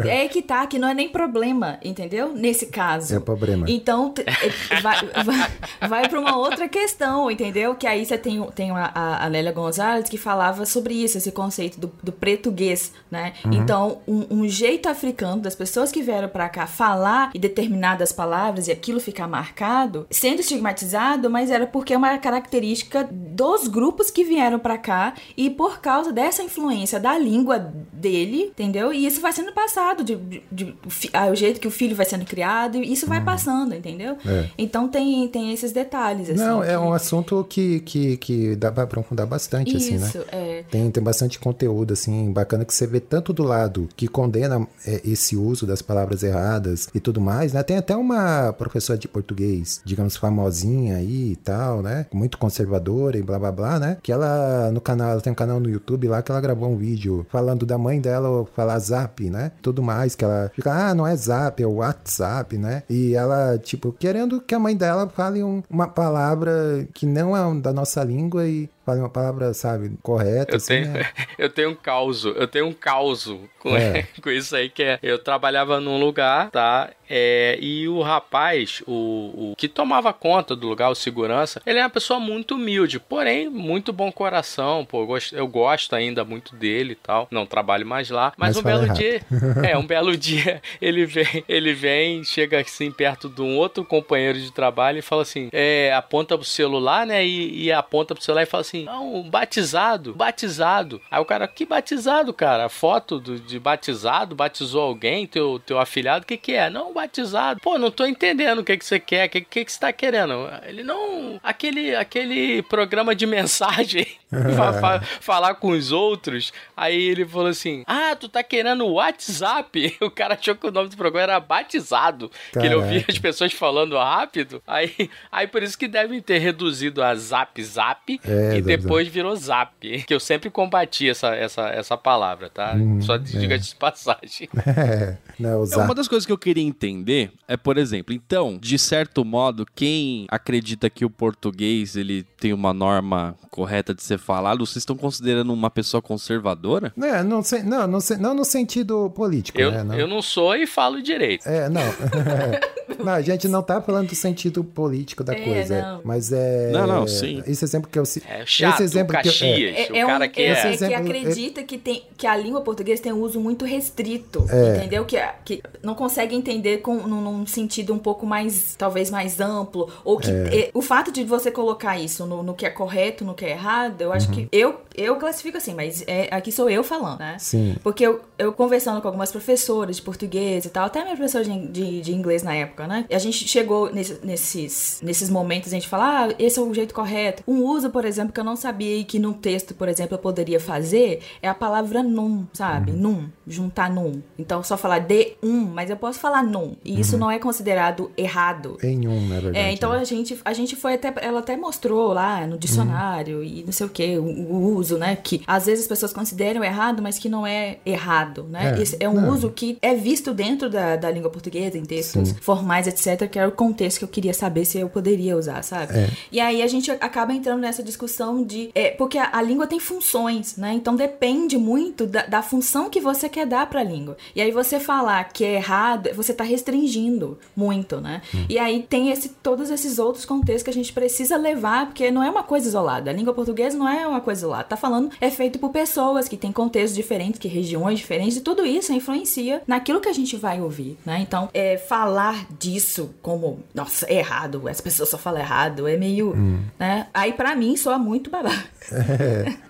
É, 0.05 0.25
é 0.25 0.27
que 0.27 0.41
tá, 0.41 0.65
que 0.67 0.77
não 0.77 0.87
é 0.87 0.93
nem 0.93 1.09
problema, 1.09 1.79
entendeu? 1.83 2.33
Nesse 2.33 2.67
caso. 2.67 3.15
É 3.15 3.19
problema. 3.19 3.65
Então, 3.69 4.13
é, 4.25 4.79
vai, 4.81 4.97
vai, 5.23 5.89
vai 5.89 6.09
pra 6.09 6.19
uma 6.19 6.37
outra 6.37 6.67
questão, 6.69 7.29
entendeu? 7.31 7.73
Que 7.75 7.87
aí 7.87 8.05
você 8.05 8.17
tem, 8.17 8.41
tem 8.55 8.71
a, 8.71 8.91
a, 8.93 9.25
a 9.25 9.27
Lélia 9.27 9.51
Gonzalez 9.51 10.07
que 10.09 10.17
falava 10.17 10.65
sobre 10.65 10.93
isso, 10.93 11.17
esse 11.17 11.31
conceito 11.31 11.79
do, 11.79 11.86
do 12.03 12.11
português, 12.11 12.91
né? 13.09 13.33
Então, 13.51 13.99
um, 14.07 14.25
um 14.41 14.47
jeito 14.47 14.87
africano 14.89 15.41
das 15.41 15.55
pessoas 15.55 15.91
que 15.91 16.01
vieram 16.01 16.29
pra 16.29 16.49
cá 16.49 16.65
falar 16.67 17.31
e 17.33 17.39
determinadas 17.39 18.11
palavras 18.11 18.67
e 18.67 18.71
aquilo 18.71 18.99
ficar 18.99 19.27
marcado, 19.27 20.05
sendo 20.09 20.39
estigmatizado, 20.41 21.29
mas 21.29 21.49
era 21.49 21.65
porque 21.67 21.93
é 21.93 21.97
uma 21.97 22.17
característica 22.17 23.07
dos 23.11 23.67
grupos 23.67 24.09
que 24.11 24.23
vieram 24.23 24.59
pra 24.59 24.77
cá 24.77 25.13
e 25.35 25.49
por 25.49 25.79
causa 25.79 26.11
dessa 26.11 26.43
influência 26.43 26.99
da 26.99 27.17
língua 27.17 27.59
dele, 27.93 28.43
entendeu? 28.45 28.93
E 28.93 29.05
isso 29.05 29.21
vai 29.21 29.31
sendo 29.31 29.51
passado 29.53 30.03
de, 30.03 30.15
de- 30.15 30.43
de- 30.51 30.75
ah, 31.13 31.27
o 31.27 31.35
jeito 31.35 31.59
que 31.59 31.67
o 31.67 31.71
filho 31.71 31.95
vai 31.95 32.05
sendo 32.05 32.25
criado, 32.25 32.77
e 32.77 32.91
isso 32.91 33.05
vai 33.07 33.23
passando, 33.23 33.73
entendeu? 33.75 34.17
É. 34.25 34.49
Então 34.57 34.87
tem, 34.87 35.27
tem 35.27 35.51
esses 35.53 35.71
detalhes, 35.71 36.29
assim. 36.29 36.39
Não, 36.39 36.63
é 36.63 36.69
que- 36.71 36.77
um 36.77 36.93
assunto 36.93 37.45
que, 37.49 37.79
que, 37.81 38.17
que 38.17 38.55
dá 38.55 38.71
pra 38.71 38.83
aprofundar 38.83 39.25
bastante, 39.27 39.75
assim, 39.75 39.97
né? 39.97 40.07
Isso, 40.07 40.25
é. 40.31 40.63
Tem, 40.69 40.89
tem 40.91 41.03
bastante 41.03 41.39
conteúdo, 41.39 41.76
assim, 41.93 42.31
bacana 42.31 42.65
que 42.65 42.73
você 42.73 42.87
vê 42.87 42.99
tanto 42.99 43.33
do 43.33 43.43
lado 43.43 43.87
que 43.95 44.07
condena 44.07 44.67
é, 44.85 45.01
esse 45.05 45.35
uso 45.35 45.65
das 45.65 45.81
palavras 45.81 46.23
erradas 46.23 46.87
e 46.93 46.99
tudo 46.99 47.19
mais, 47.21 47.53
né? 47.53 47.63
Tem 47.63 47.77
até 47.77 47.95
uma 47.95 48.53
professora 48.53 48.97
de 48.97 49.07
português, 49.07 49.81
digamos, 49.85 50.15
famosinha 50.15 50.97
aí 50.97 51.31
e 51.31 51.35
tal, 51.35 51.81
né? 51.81 52.05
Muito 52.13 52.37
conservadora 52.37 53.17
e 53.17 53.21
blá 53.23 53.37
blá 53.39 53.51
blá, 53.51 53.79
né? 53.79 53.97
Que 54.01 54.11
ela, 54.11 54.71
no 54.71 54.81
canal, 54.81 55.11
ela 55.11 55.21
tem 55.21 55.31
um 55.31 55.35
canal 55.35 55.59
no 55.59 55.69
YouTube 55.69 56.07
lá 56.07 56.21
que 56.21 56.31
ela 56.31 56.41
gravou 56.41 56.69
um 56.69 56.77
vídeo 56.77 57.25
falando 57.29 57.65
da 57.65 57.77
mãe 57.77 57.99
dela 57.99 58.45
falar 58.55 58.79
zap, 58.79 59.29
né? 59.29 59.51
Tudo 59.61 59.81
mais, 59.83 60.15
que 60.15 60.23
ela 60.23 60.51
fica, 60.55 60.71
ah, 60.71 60.93
não 60.95 61.05
é 61.05 61.15
zap, 61.15 61.61
é 61.61 61.65
WhatsApp, 61.67 62.57
né? 62.57 62.83
E 62.89 63.13
ela, 63.13 63.57
tipo, 63.57 63.91
querendo 63.91 64.39
que 64.41 64.53
a 64.55 64.59
mãe 64.59 64.75
dela 64.75 65.07
fale 65.09 65.43
um- 65.43 65.63
uma 65.69 65.87
palavra 65.87 66.87
que 66.93 67.05
não 67.05 67.35
é 67.35 67.59
da 67.61 67.71
nossa 67.73 68.03
língua 68.03 68.47
e 68.47 68.69
fale 68.87 69.01
uma 69.01 69.09
palavra, 69.09 69.53
sabe, 69.53 69.91
correta, 70.01 70.53
Eu 70.53 70.55
assim, 70.55 70.81
tenho, 70.83 70.93
né? 70.93 71.05
eu 71.37 71.49
tenho 71.49 71.69
um 71.71 71.75
caos, 71.75 72.23
eu 72.23 72.47
tenho 72.47 72.67
um 72.67 72.71
caos 72.73 73.25
com, 73.59 73.75
É. 73.75 74.07
com 74.23 74.29
isso 74.29 74.55
aí, 74.55 74.69
que 74.69 74.81
é, 74.81 74.97
eu 75.03 75.19
trabalhava 75.19 75.81
num 75.81 75.99
lugar, 75.99 76.49
tá? 76.51 76.89
É, 77.09 77.57
e 77.61 77.87
o 77.87 78.01
rapaz, 78.01 78.81
o, 78.85 79.51
o 79.51 79.55
que 79.57 79.67
tomava 79.67 80.11
conta 80.13 80.55
do 80.55 80.67
lugar, 80.67 80.89
o 80.89 80.95
segurança, 80.95 81.61
ele 81.65 81.79
é 81.79 81.83
uma 81.83 81.89
pessoa 81.89 82.19
muito 82.19 82.55
humilde, 82.55 82.99
porém, 82.99 83.49
muito 83.49 83.93
bom 83.93 84.11
coração, 84.11 84.85
pô, 84.85 85.01
eu 85.01 85.07
gosto, 85.07 85.35
eu 85.35 85.47
gosto 85.47 85.95
ainda 85.95 86.25
muito 86.25 86.55
dele 86.55 86.93
e 86.93 86.95
tal, 86.95 87.27
não 87.31 87.45
trabalho 87.45 87.85
mais 87.85 88.09
lá, 88.09 88.33
mas, 88.37 88.49
Mas 88.49 88.57
um 88.57 88.61
fala 88.61 88.75
belo 88.75 88.85
errado. 88.85 88.97
dia, 88.97 89.21
é, 89.69 89.77
um 89.77 89.85
belo 89.87 90.17
dia, 90.17 90.61
ele 90.81 91.05
vem, 91.05 91.43
ele 91.47 91.73
vem, 91.73 92.23
chega 92.25 92.59
assim 92.59 92.91
perto 92.91 93.29
de 93.29 93.41
um 93.41 93.55
outro 93.57 93.85
companheiro 93.85 94.39
de 94.39 94.51
trabalho 94.51 94.99
e 94.99 95.01
fala 95.01 95.21
assim, 95.21 95.49
é, 95.53 95.93
aponta 95.93 96.37
pro 96.37 96.45
celular, 96.45 97.05
né, 97.05 97.25
e, 97.25 97.63
e 97.65 97.71
aponta 97.71 98.13
pro 98.13 98.23
celular 98.23 98.43
e 98.43 98.47
fala 98.47 98.61
assim, 98.61 98.76
não, 98.85 99.23
batizado, 99.29 100.13
batizado. 100.13 101.01
Aí 101.09 101.19
o 101.21 101.25
cara, 101.25 101.47
que 101.47 101.65
batizado, 101.65 102.33
cara? 102.33 102.69
Foto 102.69 103.19
do, 103.19 103.39
de 103.39 103.59
batizado, 103.59 104.35
batizou 104.35 104.81
alguém, 104.83 105.25
teu, 105.27 105.59
teu 105.65 105.79
afilhado, 105.79 106.23
o 106.23 106.27
que 106.27 106.37
que 106.37 106.53
é? 106.53 106.69
Não, 106.69 106.93
batizado. 106.93 107.59
Pô, 107.61 107.77
não 107.77 107.91
tô 107.91 108.05
entendendo 108.05 108.59
o 108.59 108.63
que 108.63 108.77
que 108.77 108.85
você 108.85 108.99
quer, 108.99 109.27
o 109.27 109.29
que 109.29 109.41
que, 109.41 109.65
que 109.65 109.71
você 109.71 109.79
tá 109.79 109.91
querendo? 109.93 110.33
Ele, 110.65 110.83
não, 110.83 111.39
aquele, 111.43 111.95
aquele 111.95 112.61
programa 112.63 113.15
de 113.15 113.25
mensagem, 113.25 114.05
fa- 114.55 114.73
fa- 114.73 115.01
falar 115.21 115.55
com 115.55 115.69
os 115.69 115.91
outros. 115.91 116.51
Aí 116.75 117.01
ele 117.01 117.25
falou 117.25 117.47
assim, 117.47 117.83
ah, 117.87 118.15
tu 118.15 118.27
tá 118.29 118.43
querendo 118.43 118.85
WhatsApp? 118.87 119.97
O 120.07 120.11
cara 120.11 120.35
achou 120.35 120.55
que 120.55 120.67
o 120.67 120.71
nome 120.71 120.89
do 120.89 120.97
programa 120.97 121.23
era 121.23 121.39
batizado, 121.39 122.31
que 122.51 122.59
ele 122.59 122.75
ouvia 122.75 122.99
Caraca. 123.01 123.11
as 123.11 123.17
pessoas 123.19 123.53
falando 123.53 123.97
rápido. 123.97 124.61
Aí, 124.65 125.09
aí 125.31 125.47
por 125.47 125.61
isso 125.63 125.77
que 125.77 125.87
devem 125.87 126.21
ter 126.21 126.37
reduzido 126.39 127.03
a 127.03 127.13
Zap 127.15 127.61
Zap 127.63 128.19
É, 128.25 128.57
e 128.57 128.61
zap, 128.61 128.66
depois 128.67 129.07
virou 129.07 129.35
Zap. 129.35 129.71
Que 130.07 130.13
eu 130.13 130.19
sempre 130.19 130.49
combati 130.49 131.09
essa, 131.09 131.35
essa, 131.35 131.67
essa 131.69 131.97
palavra, 131.97 132.49
tá? 132.49 132.73
Hum, 132.75 133.01
Só 133.01 133.17
diga 133.17 133.57
de 133.57 133.75
passagem. 133.75 134.49
É, 134.67 135.17
não, 135.39 135.49
É, 135.51 135.55
usar. 135.57 135.85
uma 135.85 135.95
das 135.95 136.07
coisas 136.07 136.25
que 136.25 136.31
eu 136.31 136.37
queria 136.37 136.63
entender 136.63 137.31
é, 137.47 137.55
por 137.57 137.77
exemplo, 137.77 138.13
então, 138.13 138.57
de 138.61 138.77
certo 138.77 139.23
modo, 139.25 139.65
quem 139.75 140.25
acredita 140.29 140.89
que 140.89 141.03
o 141.05 141.09
português 141.09 141.95
ele 141.95 142.23
tem 142.39 142.53
uma 142.53 142.73
norma 142.73 143.35
correta 143.49 143.93
de 143.93 144.03
ser 144.03 144.17
falado, 144.19 144.65
vocês 144.65 144.77
estão 144.77 144.95
considerando 144.95 145.51
uma 145.53 145.69
pessoa 145.69 146.01
conservadora? 146.01 146.93
É, 147.01 147.23
não, 147.23 147.41
sei, 147.41 147.63
não, 147.63 147.87
não, 147.87 147.99
sei- 147.99 148.17
não 148.17 148.33
no 148.33 148.45
sentido 148.45 149.09
político, 149.11 149.59
Eu, 149.59 149.71
né? 149.71 149.83
Não. 149.83 149.95
eu 149.95 150.07
não 150.07 150.21
sou 150.21 150.55
e 150.55 150.67
falo 150.67 151.01
direito. 151.01 151.47
É, 151.47 151.67
não. 151.69 151.81
não, 153.03 153.13
a 153.13 153.21
gente 153.21 153.47
não 153.47 153.61
tá 153.63 153.81
falando 153.81 154.09
do 154.09 154.15
sentido 154.15 154.63
político 154.63 155.23
da 155.23 155.33
É, 155.33 155.41
coisa. 155.43 155.81
não. 155.81 156.01
Mas 156.03 156.31
é. 156.31 156.71
Não, 156.71 156.85
não, 156.87 157.07
sim. 157.07 157.41
Esse 157.47 157.63
exemplo 157.63 157.89
que 157.89 157.97
eu 157.99 158.03
É 158.27 158.45
chato, 158.49 158.73
esse 158.75 158.83
exemplo 158.83 159.13
que 159.13 159.27
eu, 159.27 159.31
Caxias. 159.31 159.75
é, 159.77 159.91
o 159.91 159.95
É, 159.95 159.99
é 159.99 160.05
um, 160.05 160.07
cara 160.07 160.27
que 160.27 160.41
é, 160.41 160.45
é. 160.47 160.73
Esse 160.73 160.85
é 160.85 160.87
que 160.87 160.93
acredita 160.93 161.63
que, 161.63 161.77
tem, 161.77 162.03
que 162.17 162.25
a 162.25 162.35
língua 162.35 162.61
portuguesa 162.61 163.03
tem 163.03 163.11
um 163.13 163.21
uso 163.21 163.39
muito 163.39 163.65
restrito, 163.65 164.45
É. 164.49 164.77
entendeu? 164.77 165.05
Que, 165.05 165.17
que 165.45 165.63
não 165.83 165.93
consegue 165.95 166.35
entender 166.35 166.77
com, 166.77 166.95
num, 166.95 167.21
num 167.21 167.45
sentido 167.45 167.93
um 167.93 167.99
pouco 167.99 168.25
mais, 168.25 168.75
talvez 168.77 169.09
mais 169.09 169.39
amplo, 169.39 169.89
ou 170.03 170.17
que 170.17 170.29
é, 170.31 170.69
o 170.73 170.81
fato 170.81 171.11
de 171.11 171.23
você 171.23 171.51
colocar 171.51 171.97
isso 171.99 172.25
no, 172.25 172.41
no 172.43 172.53
que 172.53 172.65
é 172.65 172.69
correto, 172.69 173.23
no 173.25 173.33
que 173.33 173.45
é 173.45 173.51
errado, 173.51 174.01
eu 174.01 174.11
acho 174.13 174.27
Uhum. 174.29 174.33
que 174.33 174.49
eu, 174.51 174.81
eu 174.95 175.15
classifico 175.17 175.57
assim, 175.57 175.73
mas 175.73 176.03
é, 176.07 176.27
aqui 176.31 176.51
sou 176.51 176.69
eu 176.69 176.83
falando, 176.83 177.19
né? 177.19 177.35
Sim. 177.39 177.75
Porque 177.83 178.05
eu, 178.05 178.21
eu 178.37 178.51
conversando 178.53 179.01
com 179.01 179.07
algumas 179.07 179.31
professoras 179.31 179.95
de 179.97 180.01
português 180.01 180.65
e 180.65 180.69
tal, 180.69 180.85
até 180.85 181.01
minha 181.03 181.15
professora 181.15 181.43
de, 181.43 181.67
de, 181.67 182.01
de 182.01 182.13
inglês 182.13 182.43
na 182.43 182.53
época, 182.55 182.87
né? 182.87 183.05
E 183.09 183.15
a 183.15 183.19
gente 183.19 183.47
chegou 183.47 183.91
nesse- 183.93 184.19
nesses, 184.23 184.99
nesses 185.01 185.29
momentos, 185.29 185.69
a 185.71 185.75
gente 185.75 185.87
fala, 185.87 186.25
ah, 186.29 186.35
esse 186.39 186.59
é 186.59 186.61
o 186.61 186.73
jeito 186.73 186.93
correto. 186.93 187.43
Um 187.47 187.63
uso, 187.63 187.89
por 187.89 188.05
exemplo, 188.05 188.33
que 188.37 188.41
eu 188.41 188.45
não 188.45 188.55
sabia 188.55 188.97
e 188.97 189.03
que 189.03 189.17
num 189.17 189.33
texto, 189.33 189.73
por 189.73 189.89
exemplo, 189.89 190.13
eu 190.13 190.19
poderia 190.19 190.59
fazer, 190.59 191.21
é 191.41 191.49
a 191.49 191.55
palavra 191.55 192.03
num, 192.03 192.45
sabe? 192.53 192.91
Num, 192.91 193.27
juntar 193.47 193.89
num. 193.89 194.21
Então, 194.37 194.61
só 194.61 194.77
falar 194.77 194.99
de 194.99 195.33
um, 195.41 195.61
mas 195.61 195.89
eu 195.89 195.97
posso 195.97 196.19
falar 196.19 196.43
num. 196.43 196.75
E 196.85 196.99
isso 196.99 197.17
não 197.17 197.31
é 197.31 197.39
considerado 197.39 198.11
errado. 198.15 198.77
Em 198.83 199.07
um, 199.07 199.27
na 199.27 199.39
verdade. 199.39 199.57
É, 199.57 199.71
então 199.71 199.91
né? 199.91 199.99
a 200.01 200.03
gente, 200.03 200.39
a 200.45 200.53
gente 200.53 200.75
foi 200.75 200.93
até. 200.93 201.11
Ela 201.19 201.39
até 201.39 201.57
mostrou 201.57 202.13
lá 202.13 202.45
no 202.45 202.59
dicionário 202.59 203.43
e 203.43 203.63
não 203.63 203.71
sei 203.71 203.87
o 203.87 203.89
que, 203.89 204.19
o, 204.19 204.23
o 204.23 204.75
uso, 204.75 204.99
né? 204.99 205.15
Que 205.15 205.41
às 205.47 205.65
vezes 205.65 205.85
as 205.85 205.87
pessoas 205.87 206.13
consideram 206.13 206.63
errado, 206.63 207.01
mas 207.01 207.17
que 207.17 207.27
não 207.27 207.47
é 207.47 207.79
errado, 207.83 208.43
né? 208.43 208.75
É, 208.99 209.05
é 209.05 209.09
um 209.09 209.19
não. 209.19 209.33
uso 209.33 209.49
que 209.49 209.79
é 209.81 209.95
visto 209.95 210.31
dentro 210.31 210.69
da, 210.69 210.95
da 210.95 211.09
língua 211.09 211.31
portuguesa, 211.31 211.75
em 211.75 211.85
textos 211.85 212.29
Sim. 212.29 212.35
formais, 212.39 212.85
etc., 212.85 213.27
que 213.27 213.39
era 213.39 213.49
o 213.49 213.51
contexto 213.51 213.97
que 213.97 214.03
eu 214.03 214.09
queria 214.09 214.33
saber 214.33 214.63
se 214.63 214.77
eu 214.77 214.89
poderia 214.89 215.35
usar, 215.35 215.63
sabe? 215.63 215.97
É. 215.97 216.09
E 216.31 216.39
aí 216.39 216.61
a 216.61 216.67
gente 216.67 216.91
acaba 216.91 217.33
entrando 217.33 217.61
nessa 217.61 217.81
discussão 217.81 218.26
de. 218.43 218.69
É, 218.73 218.91
porque 218.91 219.17
a, 219.17 219.29
a 219.33 219.41
língua 219.41 219.67
tem 219.67 219.79
funções, 219.79 220.57
né? 220.57 220.73
Então 220.73 220.95
depende 220.95 221.57
muito 221.57 222.05
da, 222.05 222.25
da 222.25 222.41
função 222.41 222.89
que 222.89 222.99
você 222.99 223.29
quer 223.29 223.45
dar 223.45 223.67
pra 223.67 223.83
língua. 223.83 224.17
E 224.35 224.41
aí 224.41 224.51
você 224.51 224.79
falar 224.79 225.23
que 225.25 225.43
é 225.43 225.55
errado, 225.55 226.09
você 226.15 226.33
tá 226.33 226.43
restringindo 226.43 227.37
muito, 227.55 227.99
né? 228.01 228.21
E 228.49 228.57
aí 228.57 228.85
tem 228.87 229.09
esse, 229.11 229.29
todos 229.29 229.69
esses 229.69 229.99
outros 229.99 230.25
contextos 230.25 230.63
que 230.63 230.69
a 230.69 230.73
gente 230.73 230.93
precisa 230.93 231.37
levar, 231.37 231.87
porque 231.87 232.09
não 232.11 232.23
é 232.23 232.29
uma 232.29 232.43
coisa 232.43 232.67
isolada. 232.67 233.09
A 233.09 233.13
língua 233.13 233.33
portuguesa 233.33 233.77
não 233.77 233.87
é 233.87 234.07
uma 234.07 234.21
coisa 234.21 234.41
isolada. 234.41 234.63
Tá 234.63 234.77
falando, 234.77 235.11
é 235.19 235.29
feito 235.29 235.59
por 235.59 235.71
pessoas 235.71 236.27
que 236.27 236.37
têm 236.37 236.51
contextos 236.51 236.95
diferentes, 236.95 237.39
que 237.39 237.47
regiões 237.47 237.99
diferentes, 237.99 238.37
e 238.37 238.41
tudo 238.41 238.65
isso 238.65 238.91
influencia 238.93 239.61
naquilo 239.67 240.01
que 240.01 240.09
a 240.09 240.13
gente 240.13 240.35
vai 240.35 240.61
ouvir, 240.61 240.97
né? 241.05 241.19
Então, 241.19 241.49
é, 241.53 241.77
falar 241.77 242.47
disso 242.57 243.13
como, 243.21 243.59
nossa, 243.73 244.05
é 244.07 244.15
errado, 244.15 244.67
as 244.67 244.81
pessoas 244.81 245.09
só 245.09 245.17
falam 245.17 245.39
errado, 245.39 245.87
é 245.87 245.97
meio, 245.97 246.35
né? 246.79 247.07
Aí 247.13 247.33
pra 247.33 247.55
mim 247.55 247.75
soa 247.77 247.97
muito 247.97 248.16
babaca. 248.19 248.63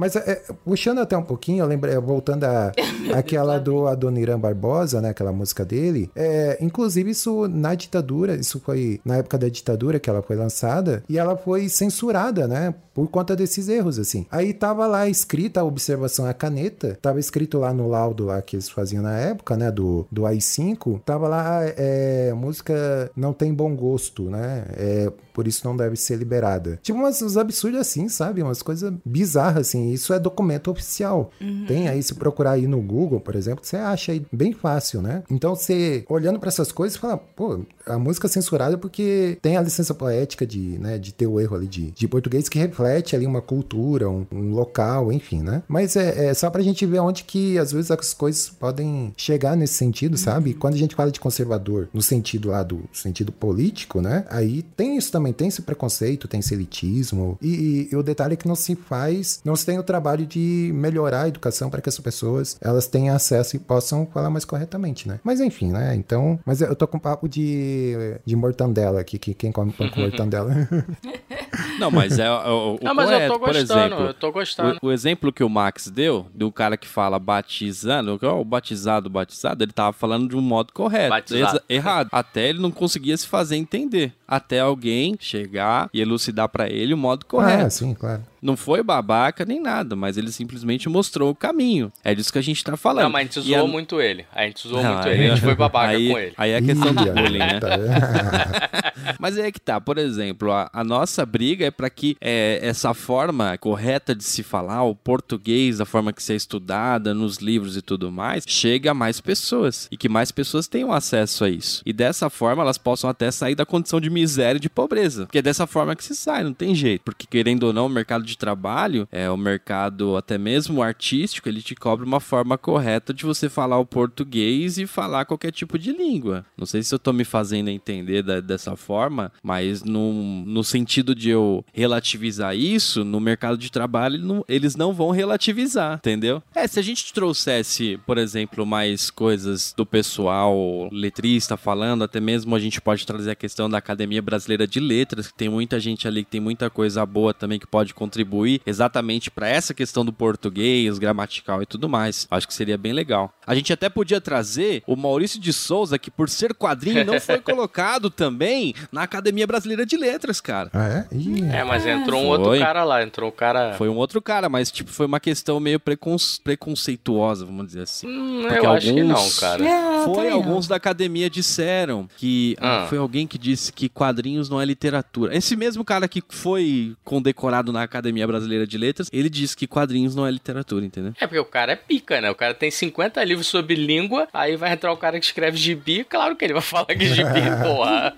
Mas 0.00 0.16
é, 0.16 0.42
puxando 0.64 1.00
até 1.00 1.14
um 1.14 1.22
pouquinho, 1.22 1.62
eu 1.62 1.66
lembrei, 1.66 1.94
voltando 1.98 2.44
a 2.44 2.72
aquela 3.14 3.58
do 3.58 3.86
Adoniran 3.86 4.38
Barbosa, 4.40 4.98
né, 4.98 5.10
aquela 5.10 5.30
música 5.30 5.62
dele, 5.62 6.10
é, 6.16 6.56
inclusive 6.58 7.10
isso 7.10 7.46
na 7.46 7.74
ditadura, 7.74 8.34
isso 8.34 8.58
foi 8.60 8.98
na 9.04 9.16
época 9.18 9.36
da 9.36 9.50
ditadura 9.50 10.00
que 10.00 10.08
ela 10.08 10.22
foi 10.22 10.36
lançada, 10.36 11.04
e 11.06 11.18
ela 11.18 11.36
foi 11.36 11.68
censurada, 11.68 12.48
né, 12.48 12.74
por 12.94 13.08
conta 13.08 13.36
desses 13.36 13.68
erros, 13.68 13.98
assim. 13.98 14.26
Aí 14.30 14.54
tava 14.54 14.86
lá 14.86 15.06
escrita 15.06 15.60
a 15.60 15.64
observação 15.64 16.24
à 16.24 16.32
caneta, 16.32 16.98
tava 17.02 17.20
escrito 17.20 17.58
lá 17.58 17.72
no 17.72 17.86
laudo 17.86 18.24
lá 18.24 18.40
que 18.40 18.56
eles 18.56 18.70
faziam 18.70 19.02
na 19.02 19.18
época, 19.18 19.54
né, 19.54 19.70
do, 19.70 20.06
do 20.10 20.24
AI-5, 20.24 21.00
tava 21.04 21.28
lá, 21.28 21.60
é, 21.76 22.32
música 22.32 23.10
não 23.14 23.34
tem 23.34 23.52
bom 23.52 23.76
gosto, 23.76 24.30
né, 24.30 24.64
é, 24.70 25.12
por 25.40 25.48
isso 25.48 25.66
não 25.66 25.74
deve 25.74 25.96
ser 25.96 26.16
liberada. 26.16 26.78
Tipo 26.82 26.98
umas, 26.98 27.22
uns 27.22 27.38
absurdos 27.38 27.80
assim, 27.80 28.10
sabe? 28.10 28.42
Umas 28.42 28.60
coisas 28.60 28.92
bizarras, 29.02 29.68
assim. 29.68 29.90
Isso 29.90 30.12
é 30.12 30.18
documento 30.18 30.70
oficial. 30.70 31.30
Tem 31.66 31.88
aí, 31.88 32.02
se 32.02 32.14
procurar 32.14 32.52
aí 32.52 32.66
no 32.66 32.78
Google, 32.82 33.20
por 33.20 33.34
exemplo, 33.34 33.64
você 33.64 33.78
acha 33.78 34.12
aí 34.12 34.22
bem 34.30 34.52
fácil, 34.52 35.00
né? 35.00 35.22
Então, 35.30 35.54
você, 35.54 36.04
olhando 36.10 36.38
para 36.38 36.50
essas 36.50 36.70
coisas, 36.70 36.98
fala, 36.98 37.16
pô, 37.16 37.60
a 37.86 37.98
música 37.98 38.26
é 38.26 38.30
censurada 38.30 38.76
porque 38.76 39.38
tem 39.40 39.56
a 39.56 39.62
licença 39.62 39.94
poética 39.94 40.46
de, 40.46 40.78
né, 40.78 40.98
de 40.98 41.14
ter 41.14 41.26
o 41.26 41.40
erro 41.40 41.56
ali 41.56 41.66
de, 41.66 41.90
de 41.90 42.06
português 42.06 42.46
que 42.46 42.58
reflete 42.58 43.16
ali 43.16 43.24
uma 43.24 43.40
cultura, 43.40 44.10
um, 44.10 44.26
um 44.30 44.52
local, 44.52 45.10
enfim, 45.10 45.40
né? 45.40 45.62
Mas 45.66 45.96
é, 45.96 46.26
é 46.26 46.34
só 46.34 46.50
pra 46.50 46.60
gente 46.60 46.84
ver 46.84 47.00
onde 47.00 47.24
que, 47.24 47.56
às 47.56 47.72
vezes, 47.72 47.90
as 47.90 48.12
coisas 48.12 48.50
podem 48.50 49.14
chegar 49.16 49.56
nesse 49.56 49.72
sentido, 49.72 50.18
sabe? 50.18 50.52
Quando 50.52 50.74
a 50.74 50.78
gente 50.78 50.94
fala 50.94 51.10
de 51.10 51.18
conservador, 51.18 51.88
no 51.94 52.02
sentido 52.02 52.50
lá 52.50 52.62
do 52.62 52.82
sentido 52.92 53.32
político, 53.32 54.02
né? 54.02 54.26
Aí 54.28 54.62
tem 54.76 54.98
isso 54.98 55.10
também, 55.10 55.29
tem 55.32 55.48
esse 55.48 55.62
preconceito, 55.62 56.28
tem 56.28 56.40
esse 56.40 56.54
elitismo. 56.54 57.38
E, 57.40 57.88
e 57.90 57.96
o 57.96 58.02
detalhe 58.02 58.34
é 58.34 58.36
que 58.36 58.48
não 58.48 58.54
se 58.54 58.74
faz, 58.74 59.40
não 59.44 59.56
se 59.56 59.66
tem 59.66 59.78
o 59.78 59.82
trabalho 59.82 60.26
de 60.26 60.70
melhorar 60.74 61.22
a 61.22 61.28
educação 61.28 61.70
para 61.70 61.80
que 61.80 61.88
essas 61.88 62.00
pessoas 62.00 62.56
elas 62.60 62.86
tenham 62.86 63.14
acesso 63.14 63.56
e 63.56 63.58
possam 63.58 64.06
falar 64.06 64.30
mais 64.30 64.44
corretamente, 64.44 65.08
né? 65.08 65.20
Mas 65.24 65.40
enfim, 65.40 65.70
né? 65.70 65.94
Então, 65.94 66.38
mas 66.44 66.60
eu 66.60 66.74
tô 66.74 66.86
com 66.86 66.98
papo 66.98 67.28
de, 67.28 67.94
de 68.24 68.36
mortandela 68.36 69.00
aqui, 69.00 69.18
que 69.18 69.34
quem 69.34 69.52
come 69.52 69.72
pão 69.72 69.88
com 69.90 70.00
mortandela. 70.00 70.50
Não, 71.78 71.90
mas 71.90 72.18
é, 72.18 72.30
o, 72.30 72.74
o 72.74 72.78
Não, 72.82 72.94
mas 72.94 73.10
eu 73.10 73.16
correto, 73.16 73.32
tô 73.32 73.38
por 73.38 73.48
gostando, 73.48 73.80
exemplo. 73.94 74.04
eu 74.06 74.14
tô 74.14 74.32
gostando. 74.32 74.78
O, 74.82 74.86
o 74.86 74.92
exemplo 74.92 75.32
que 75.32 75.42
o 75.42 75.48
Max 75.48 75.88
deu, 75.88 76.26
do 76.34 76.50
cara 76.52 76.76
que 76.76 76.86
fala 76.86 77.18
batizando, 77.18 78.18
o 78.22 78.44
batizado, 78.44 79.10
batizado, 79.10 79.64
ele 79.64 79.72
tava 79.72 79.92
falando 79.92 80.28
de 80.28 80.36
um 80.36 80.40
modo 80.40 80.72
correto. 80.72 81.10
Batizado. 81.10 81.62
errado. 81.68 82.08
Até 82.12 82.48
ele 82.48 82.60
não 82.60 82.70
conseguia 82.70 83.16
se 83.16 83.26
fazer 83.26 83.56
entender. 83.56 84.12
Até 84.26 84.60
alguém 84.60 85.16
chegar 85.18 85.88
e 85.92 86.00
elucidar 86.00 86.48
pra 86.48 86.68
ele 86.68 86.94
o 86.94 86.98
modo 86.98 87.26
correto. 87.26 87.66
ah, 87.66 87.70
sim, 87.70 87.94
claro. 87.94 88.22
Não 88.42 88.56
foi 88.56 88.82
babaca 88.82 89.44
nem 89.44 89.60
nada, 89.60 89.94
mas 89.94 90.16
ele 90.16 90.32
simplesmente 90.32 90.88
mostrou 90.88 91.30
o 91.30 91.34
caminho. 91.34 91.92
É 92.02 92.14
disso 92.14 92.32
que 92.32 92.38
a 92.38 92.42
gente 92.42 92.62
tá 92.64 92.76
falando. 92.76 93.04
Não, 93.04 93.10
mas 93.10 93.20
a 93.20 93.24
gente 93.24 93.40
zoou 93.40 93.64
a- 93.64 93.68
muito 93.68 94.00
ele. 94.00 94.24
A 94.34 94.44
gente 94.46 94.66
zoou 94.66 94.82
Não, 94.82 94.94
muito 94.94 95.08
aí- 95.08 95.14
ele. 95.14 95.26
A 95.30 95.34
gente 95.34 95.44
foi 95.44 95.54
babaca 95.54 95.88
aí, 95.88 96.10
com 96.10 96.18
ele. 96.18 96.34
Aí 96.36 96.50
é 96.52 96.60
questão 96.62 96.94
do 96.94 97.04
bullying, 97.12 97.38
né? 97.38 97.60
Mas 99.18 99.36
é 99.38 99.50
que 99.50 99.60
tá, 99.60 99.80
por 99.80 99.98
exemplo, 99.98 100.52
a, 100.52 100.70
a 100.72 100.84
nossa 100.84 101.24
briga 101.26 101.66
é 101.66 101.70
para 101.70 101.90
que 101.90 102.16
é, 102.20 102.58
essa 102.62 102.94
forma 102.94 103.56
correta 103.58 104.14
de 104.14 104.24
se 104.24 104.42
falar, 104.42 104.82
o 104.82 104.94
português, 104.94 105.80
a 105.80 105.84
forma 105.84 106.12
que 106.12 106.22
se 106.22 106.32
é 106.32 106.36
estudada 106.36 107.12
nos 107.14 107.36
livros 107.38 107.76
e 107.76 107.82
tudo 107.82 108.10
mais, 108.10 108.44
chegue 108.46 108.88
a 108.88 108.94
mais 108.94 109.20
pessoas 109.20 109.88
e 109.90 109.96
que 109.96 110.08
mais 110.08 110.30
pessoas 110.30 110.66
tenham 110.68 110.92
acesso 110.92 111.44
a 111.44 111.50
isso. 111.50 111.82
E 111.84 111.92
dessa 111.92 112.30
forma 112.30 112.62
elas 112.62 112.78
possam 112.78 113.08
até 113.10 113.30
sair 113.30 113.54
da 113.54 113.66
condição 113.66 114.00
de 114.00 114.10
miséria 114.10 114.58
e 114.58 114.60
de 114.60 114.70
pobreza. 114.70 115.26
Porque 115.26 115.38
é 115.38 115.42
dessa 115.42 115.66
forma 115.66 115.94
que 115.96 116.04
se 116.04 116.14
sai, 116.14 116.44
não 116.44 116.52
tem 116.54 116.74
jeito. 116.74 117.02
Porque 117.02 117.26
querendo 117.26 117.64
ou 117.64 117.72
não, 117.72 117.86
o 117.86 117.90
mercado 117.90 118.24
de 118.24 118.29
trabalho, 118.36 119.08
é 119.10 119.30
o 119.30 119.36
mercado 119.36 120.16
até 120.16 120.36
mesmo 120.38 120.82
artístico, 120.82 121.48
ele 121.48 121.62
te 121.62 121.74
cobra 121.74 122.04
uma 122.04 122.20
forma 122.20 122.56
correta 122.58 123.12
de 123.12 123.24
você 123.24 123.48
falar 123.48 123.78
o 123.78 123.86
português 123.86 124.78
e 124.78 124.86
falar 124.86 125.24
qualquer 125.24 125.52
tipo 125.52 125.78
de 125.78 125.92
língua. 125.92 126.44
Não 126.56 126.66
sei 126.66 126.82
se 126.82 126.94
eu 126.94 126.98
tô 126.98 127.12
me 127.12 127.24
fazendo 127.24 127.68
entender 127.68 128.22
da- 128.22 128.40
dessa 128.40 128.76
forma, 128.76 129.32
mas 129.42 129.82
no, 129.82 130.12
no 130.44 130.62
sentido 130.64 131.14
de 131.14 131.30
eu 131.30 131.64
relativizar 131.72 132.56
isso, 132.56 133.04
no 133.04 133.20
mercado 133.20 133.56
de 133.58 133.70
trabalho 133.70 134.18
não- 134.18 134.44
eles 134.48 134.76
não 134.76 134.92
vão 134.92 135.10
relativizar, 135.10 135.96
entendeu? 135.96 136.42
É, 136.54 136.66
se 136.66 136.78
a 136.78 136.82
gente 136.82 137.12
trouxesse, 137.12 137.98
por 138.06 138.18
exemplo, 138.18 138.64
mais 138.66 139.10
coisas 139.10 139.74
do 139.76 139.84
pessoal 139.86 140.88
letrista 140.92 141.56
falando, 141.56 142.04
até 142.04 142.20
mesmo 142.20 142.54
a 142.54 142.58
gente 142.58 142.80
pode 142.80 143.06
trazer 143.06 143.30
a 143.30 143.34
questão 143.34 143.68
da 143.68 143.78
Academia 143.78 144.20
Brasileira 144.22 144.66
de 144.66 144.80
Letras, 144.80 145.28
que 145.28 145.34
tem 145.34 145.48
muita 145.48 145.78
gente 145.80 146.06
ali 146.06 146.24
que 146.24 146.30
tem 146.30 146.40
muita 146.40 146.68
coisa 146.70 147.04
boa 147.06 147.32
também 147.32 147.58
que 147.58 147.66
pode 147.66 147.94
contribuir 147.94 148.19
exatamente 148.66 149.30
para 149.30 149.48
essa 149.48 149.72
questão 149.74 150.04
do 150.04 150.12
português, 150.12 150.98
gramatical 150.98 151.62
e 151.62 151.66
tudo 151.66 151.88
mais. 151.88 152.26
Acho 152.30 152.46
que 152.46 152.54
seria 152.54 152.76
bem 152.78 152.92
legal. 152.92 153.32
A 153.46 153.54
gente 153.54 153.72
até 153.72 153.88
podia 153.88 154.20
trazer 154.20 154.82
o 154.86 154.96
Maurício 154.96 155.40
de 155.40 155.52
Souza, 155.52 155.98
que 155.98 156.10
por 156.10 156.28
ser 156.28 156.54
quadrinho 156.54 157.04
não 157.04 157.20
foi 157.20 157.38
colocado 157.40 158.10
também 158.10 158.74
na 158.92 159.02
Academia 159.02 159.46
Brasileira 159.46 159.84
de 159.86 159.96
Letras, 159.96 160.40
cara. 160.40 160.70
Ah, 160.72 160.88
é? 160.88 161.06
Ih, 161.14 161.42
É, 161.50 161.64
mas 161.64 161.86
entrou 161.86 162.20
um 162.20 162.28
Foi. 162.28 162.38
outro 162.38 162.58
cara 162.58 162.84
lá. 162.84 163.02
Entrou 163.02 163.28
o 163.28 163.32
cara. 163.32 163.74
Foi 163.74 163.88
um 163.88 163.96
outro 163.96 164.20
cara, 164.22 164.48
mas 164.48 164.70
tipo, 164.70 164.90
foi 164.90 165.06
uma 165.06 165.20
questão 165.20 165.58
meio 165.60 165.80
preconce- 165.80 166.40
preconceituosa, 166.42 167.44
vamos 167.44 167.66
dizer 167.66 167.82
assim. 167.82 168.06
Hum, 168.06 168.42
Porque 168.48 168.66
eu 168.66 168.70
acho 168.72 168.86
que 168.94 169.02
não, 169.02 169.16
alguns- 169.16 169.38
cara. 169.38 169.64
É, 169.64 170.04
Foi, 170.04 170.14
também 170.14 170.30
alguns 170.30 170.66
da 170.68 170.76
academia 170.76 171.28
disseram 171.28 172.08
que 172.16 172.56
Ah. 172.60 172.86
foi 172.88 172.98
alguém 172.98 173.26
que 173.26 173.38
disse 173.38 173.72
que 173.72 173.88
quadrinhos 173.88 174.48
não 174.48 174.60
é 174.60 174.64
literatura. 174.64 175.36
Esse 175.36 175.56
mesmo 175.56 175.84
cara 175.84 176.08
que 176.08 176.22
foi 176.28 176.94
condecorado 177.04 177.72
na 177.72 177.82
Academia 177.82 178.09
Brasileira 178.26 178.66
de 178.66 178.78
Letras, 178.78 179.08
ele 179.12 179.28
disse 179.28 179.56
que 179.56 179.66
quadrinhos 179.66 180.14
não 180.14 180.26
é 180.26 180.30
literatura, 180.30 180.84
entendeu? 180.84 181.12
É 181.20 181.26
porque 181.26 181.38
o 181.38 181.44
cara 181.44 181.72
é 181.72 181.76
pica, 181.76 182.20
né? 182.20 182.30
O 182.30 182.34
cara 182.34 182.54
tem 182.54 182.70
50 182.70 183.22
livros 183.24 183.46
sobre 183.46 183.74
língua, 183.74 184.28
aí 184.32 184.56
vai 184.56 184.72
entrar 184.72 184.92
o 184.92 184.96
cara 184.96 185.18
que 185.18 185.26
escreve 185.26 185.56
gibi, 185.56 186.04
claro 186.04 186.36
que 186.36 186.44
ele 186.44 186.54
vai 186.54 186.62
falar 186.62 186.86
que 186.86 187.06
gibi, 187.06 187.40
porra. 187.62 188.14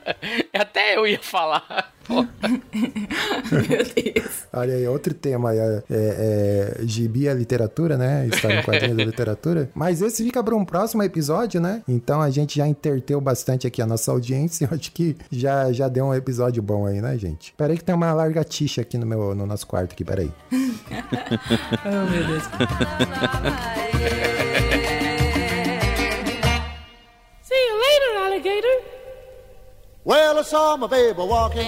Até 0.53 0.97
eu 0.97 1.07
ia 1.07 1.19
falar. 1.21 1.93
Porra. 2.07 2.29
Meu 2.43 3.85
Deus. 3.95 4.47
Olha 4.53 4.75
aí, 4.75 4.87
outro 4.87 5.15
tema 5.15 5.51
aí, 5.51 5.59
é, 5.59 5.83
é, 5.91 6.79
é 6.81 6.87
gibi 6.87 7.29
é 7.29 7.35
literatura, 7.35 7.97
né? 7.97 8.27
História 8.27 8.61
em 8.61 8.63
quadrinhos 8.63 8.97
da 8.97 9.05
literatura. 9.05 9.71
Mas 9.75 10.03
esse 10.03 10.25
fica 10.25 10.43
para 10.43 10.55
um 10.55 10.65
próximo 10.65 11.03
episódio, 11.03 11.61
né? 11.61 11.83
Então 11.89 12.21
a 12.21 12.31
gente 12.31 12.57
já 12.57 12.67
interteu 12.67 13.21
bastante 13.21 13.67
aqui 13.67 13.81
a 13.81 13.87
nossa 13.87 14.11
audiência. 14.11 14.69
Eu 14.71 14.77
acho 14.77 14.93
que 14.93 15.17
já, 15.31 15.73
já 15.73 15.89
deu 15.89 16.07
um 16.07 16.15
episódio 16.15 16.63
bom 16.63 16.87
aí, 16.87 17.01
né, 17.01 17.17
gente? 17.19 17.55
Peraí 17.57 17.77
que 17.77 17.85
tem 17.85 17.95
uma 17.95 18.13
largatixa 18.13 18.83
aqui 18.83 18.99
no, 18.99 19.07
meu, 19.07 19.35
no 19.35 19.47
nosso 19.47 19.67
quarto 19.67 19.82
aqui, 19.85 20.05
peraí. 20.05 20.31
Oh, 21.85 22.11
meu 22.11 22.27
Deus. 22.27 22.43
See 27.43 27.55
you 27.55 27.77
later, 27.81 28.25
alligator. 28.25 28.83
Well, 30.05 30.39
I 30.39 30.43
saw 30.45 30.77
my 30.77 30.89
baby 30.89 31.21
walking 31.21 31.67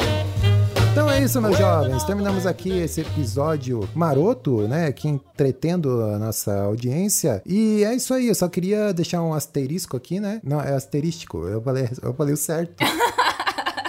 Então 0.93 1.11
é 1.11 1.23
isso, 1.23 1.41
meus 1.41 1.59
jovens. 1.59 2.05
Terminamos 2.05 2.47
aqui 2.47 2.71
esse 2.71 3.01
episódio 3.01 3.89
maroto, 3.95 4.69
né? 4.69 4.87
Aqui 4.87 5.09
entretendo 5.09 6.03
a 6.03 6.19
nossa 6.19 6.63
audiência. 6.63 7.43
E 7.45 7.83
é 7.85 7.95
isso 7.95 8.15
aí. 8.15 8.29
Eu 8.29 8.35
só 8.35 8.49
queria 8.49 8.93
deixar 8.93 9.21
um 9.23 9.35
asterisco 9.35 9.97
aqui, 9.97 10.21
né? 10.21 10.41
Não, 10.45 10.61
é 10.61 10.73
asterístico. 10.75 11.47
Eu 11.47 11.61
falei, 11.61 11.89
eu 12.01 12.15
falei 12.15 12.35
o 12.35 12.37
certo. 12.37 12.75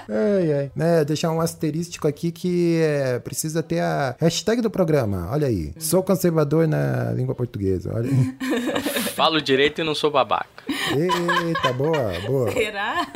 Ai, 0.10 0.54
ai. 0.54 0.72
Né, 0.76 1.04
deixar 1.06 1.32
um 1.32 1.41
asterístico 1.41 2.08
aqui 2.08 2.32
que 2.32 2.80
é, 2.82 3.20
precisa 3.20 3.63
ter 3.63 3.80
a 3.80 4.15
hashtag 4.20 4.62
do 4.62 4.70
programa. 4.70 5.30
Olha 5.32 5.48
aí. 5.48 5.74
Sou 5.80 6.04
conservador 6.04 6.68
na 6.68 7.12
língua 7.12 7.34
portuguesa. 7.36 7.91
Olha 7.94 8.10
aí. 8.10 8.36
Falo 9.15 9.41
direito 9.41 9.82
e 9.82 9.84
não 9.84 9.96
sou 9.96 10.12
babaca. 10.12 10.48
Eita, 10.68 11.74
boa, 11.74 12.13
boa. 12.26 12.52
Será? 12.52 13.08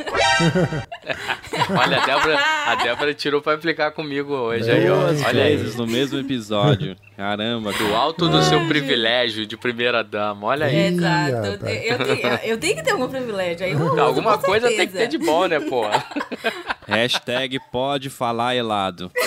Olha, 1.70 2.02
a 2.02 2.06
Débora, 2.06 2.38
a 2.66 2.74
Débora 2.76 3.14
tirou 3.14 3.42
pra 3.42 3.54
implicar 3.54 3.92
comigo 3.92 4.32
hoje. 4.32 4.70
Aí, 4.70 4.88
ó. 4.90 5.08
Olha 5.26 5.44
aí. 5.44 5.56
no 5.76 5.86
mesmo 5.86 6.18
episódio. 6.18 6.96
Caramba, 7.20 7.70
Do 7.74 7.94
alto 7.94 8.30
do 8.30 8.42
seu 8.42 8.66
privilégio 8.66 9.44
de 9.44 9.54
primeira 9.54 10.02
dama. 10.02 10.46
Olha 10.46 10.64
aí. 10.64 10.86
Exato. 10.86 11.34
Eu, 11.34 11.44
eu 11.44 11.58
tenho, 11.58 12.34
eu 12.44 12.58
tenho 12.58 12.76
que 12.76 12.82
ter 12.82 12.92
algum 12.92 13.08
privilégio. 13.08 13.66
Aí 13.66 13.72
eu 13.72 13.78
uso, 13.78 14.00
Alguma 14.00 14.38
com 14.38 14.46
coisa 14.46 14.68
tem 14.68 14.76
que 14.86 14.92
certeza. 14.94 15.10
ter 15.10 15.18
de 15.18 15.18
bom, 15.18 15.46
né, 15.46 15.60
pô? 15.60 15.82
Hashtag 16.88 17.60
pode 17.70 18.08
falar 18.08 18.56
helado. 18.56 19.12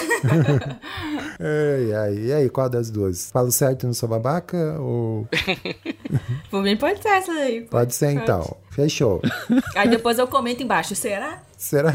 Ai, 1.39 1.93
ai. 1.93 2.13
E 2.15 2.34
aí, 2.34 2.49
qual 2.49 2.69
das 2.69 2.89
duas? 2.89 3.29
Falo 3.32 3.51
certo 3.51 3.86
não 3.86 3.93
sou 3.93 4.08
babaca? 4.08 4.79
Ou. 4.79 5.27
Por 6.49 6.63
mim 6.63 6.77
pode 6.77 7.01
ser 7.01 7.10
essa 7.10 7.32
aí. 7.32 7.62
Pode 7.62 7.93
ser 7.93 8.12
então. 8.12 8.56
Fechou. 8.69 9.21
Aí 9.75 9.89
depois 9.89 10.17
eu 10.19 10.27
comento 10.27 10.63
embaixo, 10.63 10.95
será? 10.95 11.41
Será? 11.58 11.91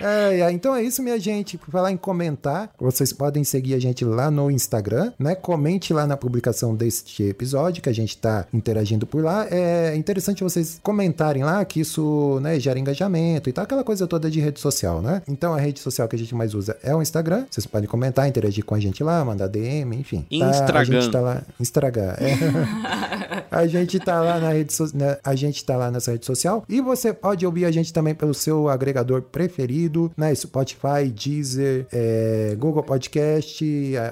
É, 0.00 0.40
é, 0.40 0.52
então 0.52 0.74
é 0.74 0.82
isso, 0.82 1.02
minha 1.02 1.18
gente. 1.18 1.58
Por 1.58 1.70
falar 1.70 1.92
em 1.92 1.96
comentar, 1.96 2.70
vocês 2.78 3.12
podem 3.12 3.44
seguir 3.44 3.74
a 3.74 3.78
gente 3.78 4.04
lá 4.04 4.30
no 4.30 4.50
Instagram, 4.50 5.12
né? 5.18 5.34
Comente 5.34 5.92
lá 5.92 6.06
na 6.06 6.16
publicação 6.16 6.74
deste 6.74 7.22
episódio, 7.24 7.82
que 7.82 7.88
a 7.88 7.92
gente 7.94 8.16
tá 8.16 8.46
interagindo 8.52 9.06
por 9.06 9.22
lá. 9.22 9.46
É 9.50 9.94
interessante 9.96 10.42
vocês 10.42 10.80
comentarem 10.82 11.44
lá, 11.44 11.64
que 11.64 11.80
isso, 11.80 12.38
né, 12.42 12.58
gera 12.58 12.78
engajamento 12.78 13.48
e 13.48 13.52
tal, 13.52 13.64
aquela 13.64 13.84
coisa 13.84 14.06
toda 14.06 14.30
de 14.30 14.40
rede 14.40 14.60
social, 14.60 15.02
né? 15.02 15.22
Então 15.28 15.52
a 15.54 15.58
rede 15.60 15.80
social 15.80 16.08
que 16.08 16.16
a 16.16 16.18
gente 16.18 16.34
mais 16.34 16.54
usa 16.54 16.76
é 16.82 16.94
o 16.94 17.02
Instagram. 17.02 17.44
Vocês 17.50 17.66
podem 17.66 17.88
comentar, 17.88 18.28
interagir 18.28 18.64
com 18.64 18.74
a 18.74 18.80
gente 18.80 19.02
lá, 19.02 19.24
mandar 19.24 19.48
DM, 19.48 19.96
enfim. 19.96 20.24
Tá, 20.38 20.46
a 20.46 20.50
Instagram. 20.50 20.84
gente 21.00 21.10
tá 21.12 21.20
lá. 21.20 21.42
Instagram, 21.58 22.14
é. 22.18 23.40
A 23.50 23.66
gente 23.66 23.98
tá 23.98 24.20
lá 24.20 24.38
na 24.38 24.50
rede 24.52 24.72
so- 24.72 24.96
né, 24.96 25.18
a 25.24 25.34
gente 25.34 25.64
tá 25.64 25.76
lá 25.76 25.90
nessa 25.90 26.12
rede 26.12 26.24
social 26.24 26.64
e 26.68 26.80
você 26.80 27.12
pode 27.12 27.44
ouvir 27.44 27.64
a 27.64 27.70
gente 27.72 27.92
também 27.92 28.14
pelo 28.14 28.32
seu 28.32 28.68
agregador 28.68 29.22
preferido, 29.22 29.89
né? 30.16 30.34
Spotify, 30.34 31.08
Deezer, 31.12 31.86
é, 31.92 32.54
Google 32.58 32.82
Podcast, 32.82 33.64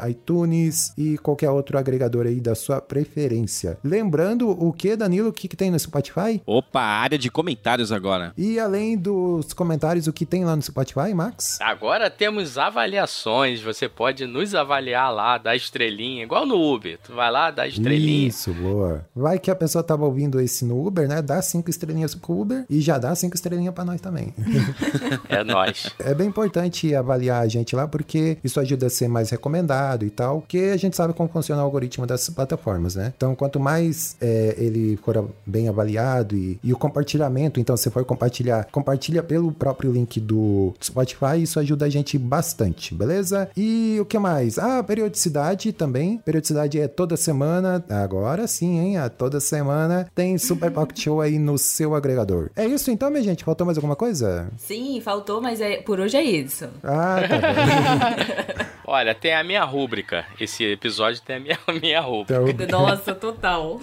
iTunes 0.08 0.92
e 0.96 1.18
qualquer 1.18 1.50
outro 1.50 1.78
agregador 1.78 2.26
aí 2.26 2.40
da 2.40 2.54
sua 2.54 2.80
preferência. 2.80 3.78
Lembrando 3.82 4.50
o 4.50 4.72
que, 4.72 4.96
Danilo, 4.96 5.28
o 5.28 5.32
que, 5.32 5.48
que 5.48 5.56
tem 5.56 5.70
no 5.70 5.78
Spotify? 5.78 6.40
Opa, 6.46 6.80
área 6.80 7.18
de 7.18 7.30
comentários 7.30 7.92
agora. 7.92 8.32
E 8.36 8.58
além 8.58 8.96
dos 8.96 9.52
comentários, 9.52 10.06
o 10.06 10.12
que 10.12 10.26
tem 10.26 10.44
lá 10.44 10.56
no 10.56 10.62
Spotify, 10.62 11.14
Max? 11.14 11.58
Agora 11.60 12.10
temos 12.10 12.58
avaliações. 12.58 13.60
Você 13.60 13.88
pode 13.88 14.26
nos 14.26 14.54
avaliar 14.54 15.12
lá, 15.12 15.38
dar 15.38 15.56
estrelinha, 15.56 16.22
igual 16.22 16.46
no 16.46 16.56
Uber. 16.74 16.98
Tu 17.02 17.12
vai 17.12 17.30
lá, 17.30 17.50
dá 17.50 17.66
estrelinha. 17.66 18.28
Isso, 18.28 18.52
boa. 18.52 19.04
Vai 19.14 19.38
que 19.38 19.50
a 19.50 19.56
pessoa 19.56 19.82
tava 19.82 20.04
ouvindo 20.04 20.40
esse 20.40 20.64
no 20.64 20.86
Uber, 20.86 21.08
né? 21.08 21.22
Dá 21.22 21.40
cinco 21.42 21.70
estrelinhas 21.70 22.14
pro 22.14 22.40
Uber 22.40 22.64
e 22.68 22.80
já 22.80 22.98
dá 22.98 23.14
cinco 23.14 23.34
estrelinhas 23.34 23.74
pra 23.74 23.84
nós 23.84 24.00
também. 24.00 24.34
É 25.28 25.44
nóis. 25.44 25.67
É 25.98 26.14
bem 26.14 26.28
importante 26.28 26.94
avaliar 26.94 27.42
a 27.42 27.48
gente 27.48 27.74
lá, 27.74 27.86
porque 27.86 28.38
isso 28.42 28.58
ajuda 28.60 28.86
a 28.86 28.90
ser 28.90 29.08
mais 29.08 29.30
recomendado 29.30 30.04
e 30.04 30.10
tal, 30.10 30.40
porque 30.40 30.70
a 30.72 30.76
gente 30.76 30.96
sabe 30.96 31.12
como 31.12 31.28
funciona 31.28 31.60
o 31.60 31.64
algoritmo 31.64 32.06
dessas 32.06 32.32
plataformas, 32.34 32.94
né? 32.94 33.12
Então, 33.16 33.34
quanto 33.34 33.58
mais 33.60 34.16
é, 34.20 34.54
ele 34.56 34.96
for 35.02 35.28
bem 35.44 35.68
avaliado 35.68 36.36
e, 36.36 36.58
e 36.62 36.72
o 36.72 36.76
compartilhamento, 36.76 37.60
então, 37.60 37.76
se 37.76 37.90
for 37.90 38.04
compartilhar, 38.04 38.66
compartilha 38.70 39.22
pelo 39.22 39.52
próprio 39.52 39.92
link 39.92 40.20
do 40.20 40.74
Spotify, 40.82 41.42
isso 41.42 41.58
ajuda 41.58 41.86
a 41.86 41.88
gente 41.88 42.16
bastante, 42.18 42.94
beleza? 42.94 43.48
E 43.56 43.98
o 44.00 44.04
que 44.04 44.18
mais? 44.18 44.58
Ah, 44.58 44.82
periodicidade 44.82 45.72
também. 45.72 46.18
Periodicidade 46.18 46.80
é 46.80 46.88
toda 46.88 47.16
semana, 47.16 47.84
agora 47.88 48.46
sim, 48.46 48.78
hein? 48.78 48.96
A 48.98 49.08
toda 49.08 49.40
semana 49.40 50.08
tem 50.14 50.38
Super 50.38 50.70
Pocket 50.70 50.98
Show 50.98 51.20
aí 51.20 51.38
no 51.38 51.58
seu 51.58 51.94
agregador. 51.94 52.50
É 52.56 52.66
isso 52.66 52.90
então, 52.90 53.10
minha 53.10 53.22
gente? 53.22 53.44
Faltou 53.44 53.66
mais 53.66 53.78
alguma 53.78 53.96
coisa? 53.96 54.48
Sim, 54.56 55.00
faltou, 55.00 55.40
mas 55.58 55.60
é, 55.60 55.76
por 55.78 55.98
hoje 55.98 56.16
é 56.16 56.22
isso. 56.22 56.68
Ah, 56.84 57.20
tá 57.28 57.36
bom. 57.38 58.64
Olha, 58.90 59.14
tem 59.14 59.34
a 59.34 59.44
minha 59.44 59.64
rúbrica. 59.64 60.24
Esse 60.40 60.64
episódio 60.64 61.20
tem 61.20 61.36
a 61.36 61.40
minha, 61.40 61.58
a 61.66 61.72
minha 61.78 62.00
rúbrica. 62.00 62.62
Então, 62.62 62.82
Nossa, 62.88 63.14
total. 63.14 63.78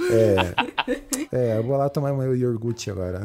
É, 1.31 1.57
eu 1.57 1.63
vou 1.63 1.77
lá 1.77 1.89
tomar 1.89 2.13
meu 2.13 2.35
iogurte 2.35 2.89
agora. 2.89 3.21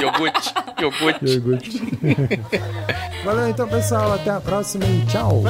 iogurte, 0.00 0.54
iogurte. 0.80 1.24
iogurte. 1.24 1.82
Valeu 3.24 3.48
então, 3.48 3.66
pessoal. 3.68 4.12
Até 4.12 4.30
a 4.30 4.40
próxima 4.40 4.84
e 4.84 5.06
tchau. 5.06 5.42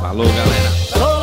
Falou, 0.00 0.26
galera. 0.26 1.15